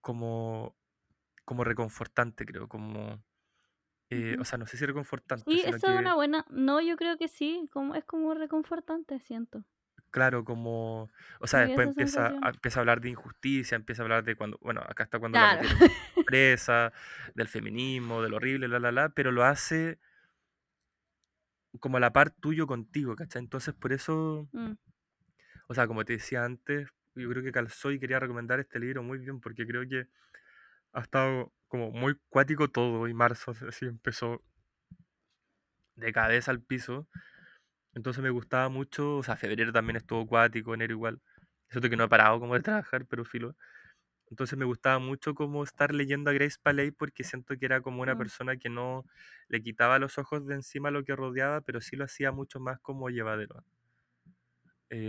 como, 0.00 0.76
como 1.44 1.64
reconfortante, 1.64 2.46
creo, 2.46 2.68
como, 2.68 3.24
eh, 4.10 4.36
o 4.40 4.44
sea, 4.46 4.58
no 4.58 4.66
sé 4.66 4.78
si 4.78 4.86
reconfortante, 4.86 5.46
Sí, 5.46 5.60
esa 5.66 5.88
es 5.90 5.98
una 5.98 6.14
buena. 6.14 6.46
No, 6.48 6.80
yo 6.80 6.96
creo 6.96 7.18
que 7.18 7.28
sí. 7.28 7.68
Como, 7.70 7.94
es 7.94 8.04
como 8.06 8.32
reconfortante, 8.32 9.18
siento. 9.20 9.64
claro, 10.10 10.44
como, 10.44 11.10
o 11.40 11.46
sea, 11.46 11.60
después 11.60 11.86
empieza 11.86 12.36
a, 12.40 12.50
empieza 12.50 12.80
a 12.80 12.82
hablar 12.82 13.00
de 13.00 13.10
injusticia, 13.10 13.76
empieza 13.76 14.02
a 14.02 14.04
hablar 14.04 14.24
de 14.24 14.36
cuando, 14.36 14.58
bueno, 14.62 14.82
acá 14.86 15.04
está 15.04 15.18
cuando 15.18 15.38
la 15.38 15.46
Claro. 15.46 15.48
metieron 15.48 15.80
presa, 16.24 16.92
del 17.34 17.48
feminismo, 17.48 18.22
de 18.22 18.28
lo 18.30 18.36
horrible, 18.36 18.68
la, 18.68 18.78
la, 18.78 18.92
la, 18.92 19.08
pero 19.10 19.32
lo 19.32 19.44
hace 19.44 19.98
como 21.80 21.96
a 21.96 22.00
la 22.00 22.12
par 22.12 22.30
tuyo 22.30 22.66
contigo, 22.66 23.16
¿cachai? 23.16 23.40
Entonces, 23.42 23.74
por 23.74 23.92
eso, 23.92 24.48
Mm, 24.54 24.74
o 25.72 25.74
sea, 25.74 25.86
como 25.86 26.04
te 26.04 26.12
decía 26.12 26.44
antes, 26.44 26.90
yo 27.14 27.30
creo 27.30 27.42
que 27.42 27.50
calzó 27.50 27.90
y 27.90 27.98
quería 27.98 28.18
recomendar 28.18 28.60
este 28.60 28.78
libro 28.78 29.02
muy 29.02 29.18
bien, 29.18 29.40
porque 29.40 29.66
creo 29.66 29.88
que 29.88 30.06
ha 30.92 31.00
estado 31.00 31.50
como 31.66 31.90
muy 31.90 32.14
cuático 32.28 32.68
todo 32.68 33.08
y 33.08 33.14
marzo 33.14 33.52
así 33.66 33.86
empezó 33.86 34.42
de 35.96 36.12
cabeza 36.12 36.50
al 36.50 36.60
piso. 36.60 37.08
Entonces 37.94 38.22
me 38.22 38.28
gustaba 38.28 38.68
mucho, 38.68 39.16
o 39.16 39.22
sea, 39.22 39.36
febrero 39.36 39.72
también 39.72 39.96
estuvo 39.96 40.26
cuático, 40.26 40.74
enero 40.74 40.92
igual. 40.92 41.22
Eso 41.70 41.80
de 41.80 41.88
que 41.88 41.96
no 41.96 42.04
he 42.04 42.08
parado 42.08 42.38
como 42.38 42.52
de 42.52 42.60
trabajar, 42.60 43.06
pero 43.06 43.24
filo. 43.24 43.56
Entonces 44.30 44.58
me 44.58 44.66
gustaba 44.66 44.98
mucho 44.98 45.34
como 45.34 45.64
estar 45.64 45.94
leyendo 45.94 46.30
a 46.30 46.34
Grace 46.34 46.58
Paley 46.62 46.90
porque 46.90 47.24
siento 47.24 47.56
que 47.58 47.64
era 47.64 47.80
como 47.80 48.02
una 48.02 48.14
mm. 48.14 48.18
persona 48.18 48.56
que 48.58 48.68
no 48.68 49.06
le 49.48 49.62
quitaba 49.62 49.98
los 49.98 50.18
ojos 50.18 50.46
de 50.46 50.54
encima 50.56 50.90
lo 50.90 51.02
que 51.04 51.16
rodeaba, 51.16 51.62
pero 51.62 51.80
sí 51.80 51.96
lo 51.96 52.04
hacía 52.04 52.30
mucho 52.30 52.60
más 52.60 52.78
como 52.80 53.08
llevadero. 53.08 53.64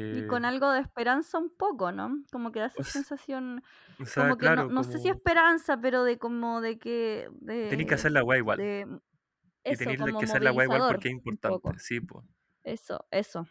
Y 0.09 0.23
Eh, 0.23 0.25
con 0.25 0.45
algo 0.45 0.71
de 0.71 0.81
esperanza 0.81 1.37
un 1.39 1.49
poco, 1.55 1.91
¿no? 1.91 2.23
Como 2.31 2.51
que 2.51 2.59
da 2.59 2.67
o, 2.75 2.81
esa 2.81 2.83
s- 2.83 2.99
sensación, 2.99 3.63
o 3.99 4.05
sea, 4.05 4.23
como 4.25 4.37
que 4.37 4.49
no, 4.49 4.65
no 4.65 4.83
sé 4.83 4.99
si 4.99 5.09
esperanza, 5.09 5.79
pero 5.81 6.03
de 6.03 6.19
como 6.19 6.61
de 6.61 6.79
que, 6.79 7.29
tenéis 7.67 7.87
que 7.89 7.95
de, 7.95 7.95
hacer 7.95 8.11
la 8.13 8.23
weá 8.23 8.37
igual. 8.37 8.59
de 8.59 8.99
Y 9.67 9.75
eso, 9.75 9.77
tenéis 9.77 9.99
como 9.99 10.19
que 10.19 10.25
hacer 10.25 10.41
la 10.41 10.51
weá 10.53 10.65
igual 10.65 10.83
porque 10.87 11.09
es 11.09 11.15
importante, 11.15 11.79
sí, 11.79 11.99
pues. 12.01 12.25
Eso, 12.63 13.05
eso. 13.11 13.47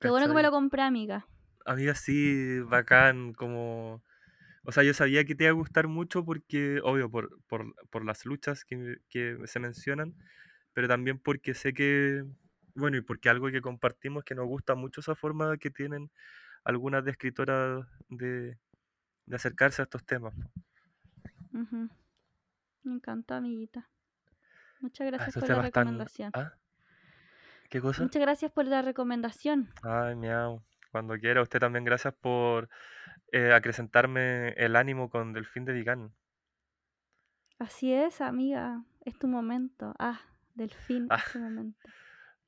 Qué 0.00 0.10
bueno 0.10 0.28
que 0.28 0.34
me 0.34 0.42
lo 0.42 0.50
compré, 0.50 0.82
amiga. 0.82 1.26
Amiga, 1.64 1.94
sí, 1.94 2.60
bacán, 2.60 3.32
como... 3.34 4.02
O 4.64 4.72
sea, 4.72 4.82
yo 4.84 4.94
sabía 4.94 5.24
que 5.24 5.34
te 5.34 5.44
iba 5.44 5.50
a 5.52 5.54
gustar 5.54 5.88
mucho 5.88 6.24
porque, 6.24 6.80
obvio, 6.84 7.10
por, 7.10 7.42
por, 7.46 7.74
por 7.90 8.04
las 8.04 8.26
luchas 8.26 8.64
que, 8.64 8.98
que 9.10 9.38
se 9.46 9.60
mencionan, 9.60 10.14
pero 10.74 10.88
también 10.88 11.18
porque 11.20 11.54
sé 11.54 11.74
que, 11.74 12.24
bueno, 12.74 12.96
y 12.96 13.00
porque 13.02 13.28
algo 13.28 13.50
que 13.50 13.60
compartimos 13.60 14.24
que 14.24 14.34
nos 14.34 14.46
gusta 14.46 14.74
mucho 14.74 15.00
esa 15.00 15.14
forma 15.14 15.56
que 15.58 15.70
tienen 15.70 16.10
algunas 16.64 17.04
de 17.04 17.10
escritoras 17.10 17.86
de, 18.08 18.58
de 19.26 19.36
acercarse 19.36 19.82
a 19.82 19.84
estos 19.84 20.04
temas. 20.04 20.34
Me 22.82 22.94
encanta, 22.94 23.36
amiguita. 23.36 23.88
Muchas 24.80 25.06
A 25.06 25.10
gracias 25.10 25.34
por 25.34 25.48
la 25.48 25.54
tan... 25.54 25.62
recomendación. 25.64 26.30
¿Ah? 26.34 26.52
¿Qué 27.70 27.80
cosa? 27.80 28.02
Muchas 28.02 28.20
gracias 28.20 28.50
por 28.52 28.66
la 28.66 28.82
recomendación. 28.82 29.70
Ay, 29.82 30.16
miau. 30.16 30.62
Cuando 30.90 31.16
quiera, 31.18 31.40
usted 31.42 31.58
también 31.60 31.84
gracias 31.84 32.12
por 32.14 32.68
eh, 33.32 33.52
acrecentarme 33.52 34.50
el 34.50 34.76
ánimo 34.76 35.08
con 35.08 35.32
Delfín 35.32 35.64
de 35.64 35.72
Vicán. 35.72 36.12
Así 37.58 37.92
es, 37.92 38.20
amiga. 38.20 38.84
Es 39.04 39.18
tu 39.18 39.28
momento. 39.28 39.94
Ah, 39.98 40.20
Delfín, 40.54 41.06
Ah, 41.10 41.22
es 41.24 41.32
tu 41.32 41.38
momento. 41.38 41.88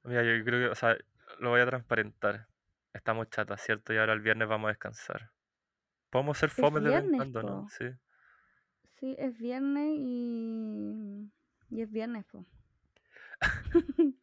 Mira, 0.05 0.23
yo 0.23 0.45
creo 0.45 0.67
que, 0.69 0.73
o 0.73 0.75
sea, 0.75 0.97
lo 1.39 1.51
voy 1.51 1.61
a 1.61 1.67
transparentar. 1.67 2.47
Estamos 2.93 3.29
chatas, 3.31 3.61
¿cierto? 3.61 3.93
Y 3.93 3.99
ahora 3.99 4.13
el 4.13 4.21
viernes 4.21 4.49
vamos 4.49 4.69
a 4.69 4.73
descansar. 4.73 5.31
Podemos 6.11 6.39
ser 6.39 6.51
Es 6.51 6.55
fome 6.55 6.81
de 6.81 6.91
vez 6.91 7.05
en 7.05 7.17
cuando, 7.17 7.43
¿no? 7.43 7.69
Sí. 7.69 7.87
Sí, 9.01 9.17
es 9.19 9.37
viernes 9.37 9.97
y. 9.99 11.33
Y 11.71 11.83
es 11.83 11.91
viernes, 11.91 12.25
po. 12.27 12.47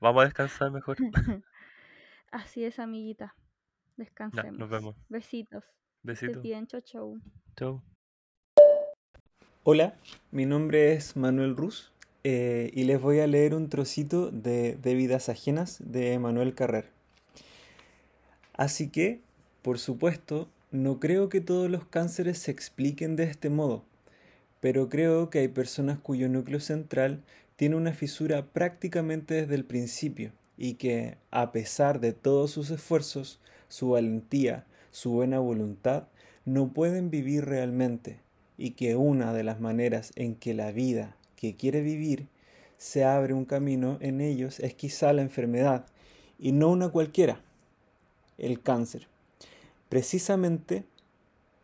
Vamos 0.00 0.22
a 0.22 0.24
descansar 0.26 0.70
mejor. 0.70 0.98
Así 2.30 2.64
es, 2.64 2.78
amiguita. 2.78 3.34
Ya, 3.34 3.42
Descansemos. 3.96 4.58
nos 4.58 4.68
vemos. 4.68 4.96
Besitos. 5.08 5.64
Besitos. 6.02 6.42
bien. 6.42 6.66
Chau, 6.66 6.80
chau. 6.82 7.20
Chau. 7.56 7.82
Hola, 9.64 9.94
mi 10.32 10.44
nombre 10.44 10.92
es 10.92 11.16
Manuel 11.16 11.56
Ruz 11.56 11.91
eh, 12.24 12.70
y 12.72 12.84
les 12.84 13.00
voy 13.00 13.20
a 13.20 13.26
leer 13.26 13.54
un 13.54 13.68
trocito 13.68 14.30
de, 14.30 14.76
de 14.76 14.94
Vidas 14.94 15.28
Ajenas 15.28 15.78
de 15.84 16.18
Manuel 16.18 16.54
Carrer. 16.54 16.86
Así 18.54 18.88
que, 18.88 19.20
por 19.62 19.78
supuesto, 19.78 20.48
no 20.70 21.00
creo 21.00 21.28
que 21.28 21.40
todos 21.40 21.70
los 21.70 21.84
cánceres 21.84 22.38
se 22.38 22.50
expliquen 22.50 23.16
de 23.16 23.24
este 23.24 23.50
modo, 23.50 23.84
pero 24.60 24.88
creo 24.88 25.30
que 25.30 25.40
hay 25.40 25.48
personas 25.48 25.98
cuyo 25.98 26.28
núcleo 26.28 26.60
central 26.60 27.22
tiene 27.56 27.76
una 27.76 27.92
fisura 27.92 28.46
prácticamente 28.46 29.34
desde 29.34 29.54
el 29.54 29.64
principio 29.64 30.32
y 30.56 30.74
que, 30.74 31.16
a 31.30 31.52
pesar 31.52 32.00
de 32.00 32.12
todos 32.12 32.50
sus 32.52 32.70
esfuerzos, 32.70 33.40
su 33.68 33.90
valentía, 33.90 34.64
su 34.90 35.10
buena 35.10 35.38
voluntad, 35.40 36.04
no 36.44 36.72
pueden 36.72 37.10
vivir 37.10 37.44
realmente 37.44 38.20
y 38.58 38.70
que 38.72 38.96
una 38.96 39.32
de 39.32 39.44
las 39.44 39.60
maneras 39.60 40.12
en 40.14 40.34
que 40.34 40.54
la 40.54 40.72
vida 40.72 41.16
que 41.42 41.56
quiere 41.56 41.80
vivir 41.80 42.28
se 42.78 43.02
abre 43.02 43.34
un 43.34 43.44
camino 43.44 43.98
en 44.00 44.20
ellos 44.20 44.60
es 44.60 44.74
quizá 44.74 45.12
la 45.12 45.22
enfermedad 45.22 45.86
y 46.38 46.52
no 46.52 46.68
una 46.68 46.88
cualquiera, 46.88 47.40
el 48.38 48.62
cáncer. 48.62 49.08
Precisamente 49.88 50.84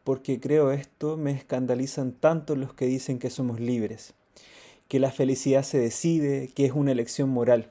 porque 0.03 0.41
creo 0.41 0.73
esto 0.73 1.17
me 1.17 1.31
escandalizan 1.31 2.11
tanto 2.11 2.57
los 2.57 2.75
que 2.75 2.87
dicen 2.87 3.21
que 3.21 3.31
somos 3.31 3.61
libres, 3.61 4.15
que 4.89 4.99
la 4.99 5.13
felicidad 5.13 5.63
se 5.63 5.79
decide, 5.79 6.51
que 6.57 6.65
es 6.65 6.73
una 6.73 6.91
elección 6.91 7.29
moral. 7.29 7.71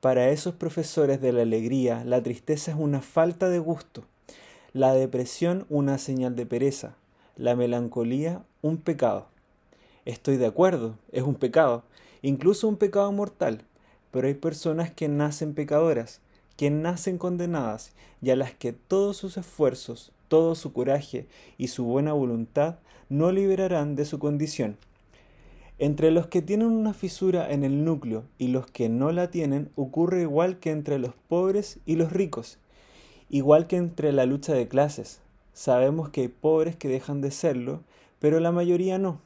Para 0.00 0.30
esos 0.30 0.56
profesores 0.56 1.20
de 1.20 1.32
la 1.32 1.42
alegría, 1.42 2.02
la 2.04 2.20
tristeza 2.20 2.72
es 2.72 2.76
una 2.76 3.00
falta 3.00 3.48
de 3.48 3.60
gusto, 3.60 4.02
la 4.72 4.92
depresión 4.92 5.66
una 5.68 5.98
señal 5.98 6.34
de 6.34 6.46
pereza, 6.46 6.96
la 7.36 7.54
melancolía 7.54 8.42
un 8.60 8.78
pecado. 8.78 9.28
Estoy 10.08 10.38
de 10.38 10.46
acuerdo, 10.46 10.94
es 11.12 11.22
un 11.22 11.34
pecado, 11.34 11.84
incluso 12.22 12.66
un 12.66 12.78
pecado 12.78 13.12
mortal, 13.12 13.66
pero 14.10 14.26
hay 14.26 14.32
personas 14.32 14.90
que 14.90 15.06
nacen 15.06 15.52
pecadoras, 15.52 16.22
que 16.56 16.70
nacen 16.70 17.18
condenadas 17.18 17.92
y 18.22 18.30
a 18.30 18.36
las 18.36 18.54
que 18.54 18.72
todos 18.72 19.18
sus 19.18 19.36
esfuerzos, 19.36 20.12
todo 20.28 20.54
su 20.54 20.72
coraje 20.72 21.26
y 21.58 21.68
su 21.68 21.84
buena 21.84 22.14
voluntad 22.14 22.76
no 23.10 23.32
liberarán 23.32 23.96
de 23.96 24.06
su 24.06 24.18
condición. 24.18 24.78
Entre 25.78 26.10
los 26.10 26.26
que 26.26 26.40
tienen 26.40 26.68
una 26.68 26.94
fisura 26.94 27.52
en 27.52 27.62
el 27.62 27.84
núcleo 27.84 28.24
y 28.38 28.48
los 28.48 28.66
que 28.66 28.88
no 28.88 29.12
la 29.12 29.30
tienen 29.30 29.68
ocurre 29.76 30.22
igual 30.22 30.58
que 30.58 30.70
entre 30.70 30.98
los 30.98 31.12
pobres 31.28 31.80
y 31.84 31.96
los 31.96 32.14
ricos, 32.14 32.56
igual 33.28 33.66
que 33.66 33.76
entre 33.76 34.12
la 34.12 34.24
lucha 34.24 34.54
de 34.54 34.68
clases. 34.68 35.20
Sabemos 35.52 36.08
que 36.08 36.22
hay 36.22 36.28
pobres 36.28 36.76
que 36.76 36.88
dejan 36.88 37.20
de 37.20 37.30
serlo, 37.30 37.82
pero 38.20 38.40
la 38.40 38.52
mayoría 38.52 38.98
no, 38.98 39.20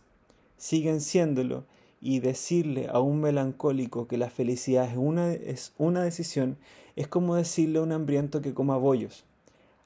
siguen 0.62 1.00
siéndolo, 1.00 1.64
y 2.00 2.20
decirle 2.20 2.88
a 2.88 3.00
un 3.00 3.20
melancólico 3.20 4.06
que 4.06 4.16
la 4.16 4.30
felicidad 4.30 4.88
es 4.88 4.96
una, 4.96 5.32
es 5.32 5.72
una 5.76 6.02
decisión 6.02 6.56
es 6.94 7.08
como 7.08 7.34
decirle 7.34 7.78
a 7.78 7.82
un 7.82 7.90
hambriento 7.90 8.42
que 8.42 8.54
coma 8.54 8.76
bollos. 8.76 9.24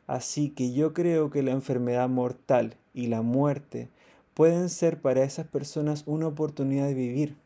Así 0.06 0.50
que 0.50 0.72
yo 0.72 0.92
creo 0.92 1.30
que 1.30 1.42
la 1.42 1.52
enfermedad 1.52 2.08
mortal 2.08 2.74
y 2.94 3.06
la 3.06 3.22
muerte 3.22 3.88
pueden 4.34 4.68
ser 4.68 5.00
para 5.00 5.24
esas 5.24 5.46
personas 5.46 6.02
una 6.06 6.26
oportunidad 6.26 6.86
de 6.86 6.94
vivir, 6.94 7.36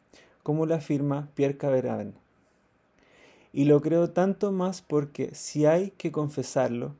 como 0.42 0.66
lo 0.66 0.74
afirma 0.74 1.28
Pierre 1.34 1.56
Caveraven. 1.56 2.14
Y 3.52 3.64
lo 3.64 3.80
creo 3.80 4.10
tanto 4.10 4.50
más 4.50 4.82
porque 4.82 5.34
si 5.34 5.66
hay 5.66 5.90
que 5.90 6.10
confesarlo, 6.10 6.94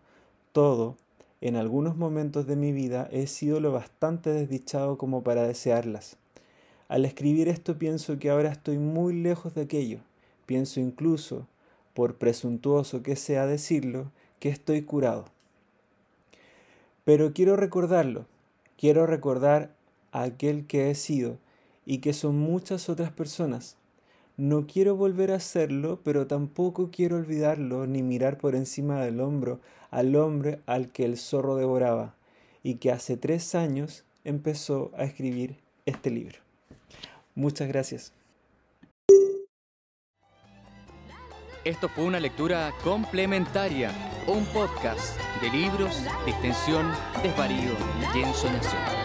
todo, 0.52 0.96
en 1.40 1.56
algunos 1.56 1.96
momentos 1.96 2.46
de 2.46 2.56
mi 2.56 2.72
vida 2.72 3.08
he 3.10 3.26
sido 3.26 3.60
lo 3.60 3.72
bastante 3.72 4.30
desdichado 4.30 4.98
como 4.98 5.22
para 5.22 5.42
desearlas. 5.44 6.19
Al 6.90 7.04
escribir 7.04 7.46
esto 7.46 7.78
pienso 7.78 8.18
que 8.18 8.30
ahora 8.30 8.50
estoy 8.50 8.78
muy 8.78 9.14
lejos 9.14 9.54
de 9.54 9.60
aquello. 9.60 10.00
Pienso 10.44 10.80
incluso, 10.80 11.46
por 11.94 12.16
presuntuoso 12.16 13.04
que 13.04 13.14
sea 13.14 13.46
decirlo, 13.46 14.10
que 14.40 14.48
estoy 14.48 14.82
curado. 14.82 15.26
Pero 17.04 17.32
quiero 17.32 17.54
recordarlo, 17.54 18.26
quiero 18.76 19.06
recordar 19.06 19.70
a 20.10 20.22
aquel 20.24 20.66
que 20.66 20.90
he 20.90 20.96
sido 20.96 21.38
y 21.86 21.98
que 21.98 22.12
son 22.12 22.36
muchas 22.40 22.88
otras 22.88 23.12
personas. 23.12 23.76
No 24.36 24.66
quiero 24.66 24.96
volver 24.96 25.30
a 25.30 25.36
hacerlo, 25.36 26.00
pero 26.02 26.26
tampoco 26.26 26.90
quiero 26.90 27.18
olvidarlo 27.18 27.86
ni 27.86 28.02
mirar 28.02 28.36
por 28.36 28.56
encima 28.56 29.04
del 29.04 29.20
hombro 29.20 29.60
al 29.92 30.16
hombre 30.16 30.58
al 30.66 30.88
que 30.88 31.04
el 31.04 31.18
zorro 31.18 31.54
devoraba 31.54 32.16
y 32.64 32.74
que 32.78 32.90
hace 32.90 33.16
tres 33.16 33.54
años 33.54 34.02
empezó 34.24 34.90
a 34.96 35.04
escribir 35.04 35.54
este 35.86 36.10
libro. 36.10 36.49
Muchas 37.34 37.68
gracias. 37.68 38.12
Esto 41.64 41.88
fue 41.90 42.04
una 42.04 42.18
lectura 42.18 42.72
complementaria, 42.82 43.92
un 44.26 44.46
podcast 44.46 45.20
de 45.42 45.50
libros 45.50 46.02
de 46.24 46.30
extensión, 46.30 46.90
desvarío 47.22 47.72
y 48.14 48.20
ensoñación. 48.20 48.99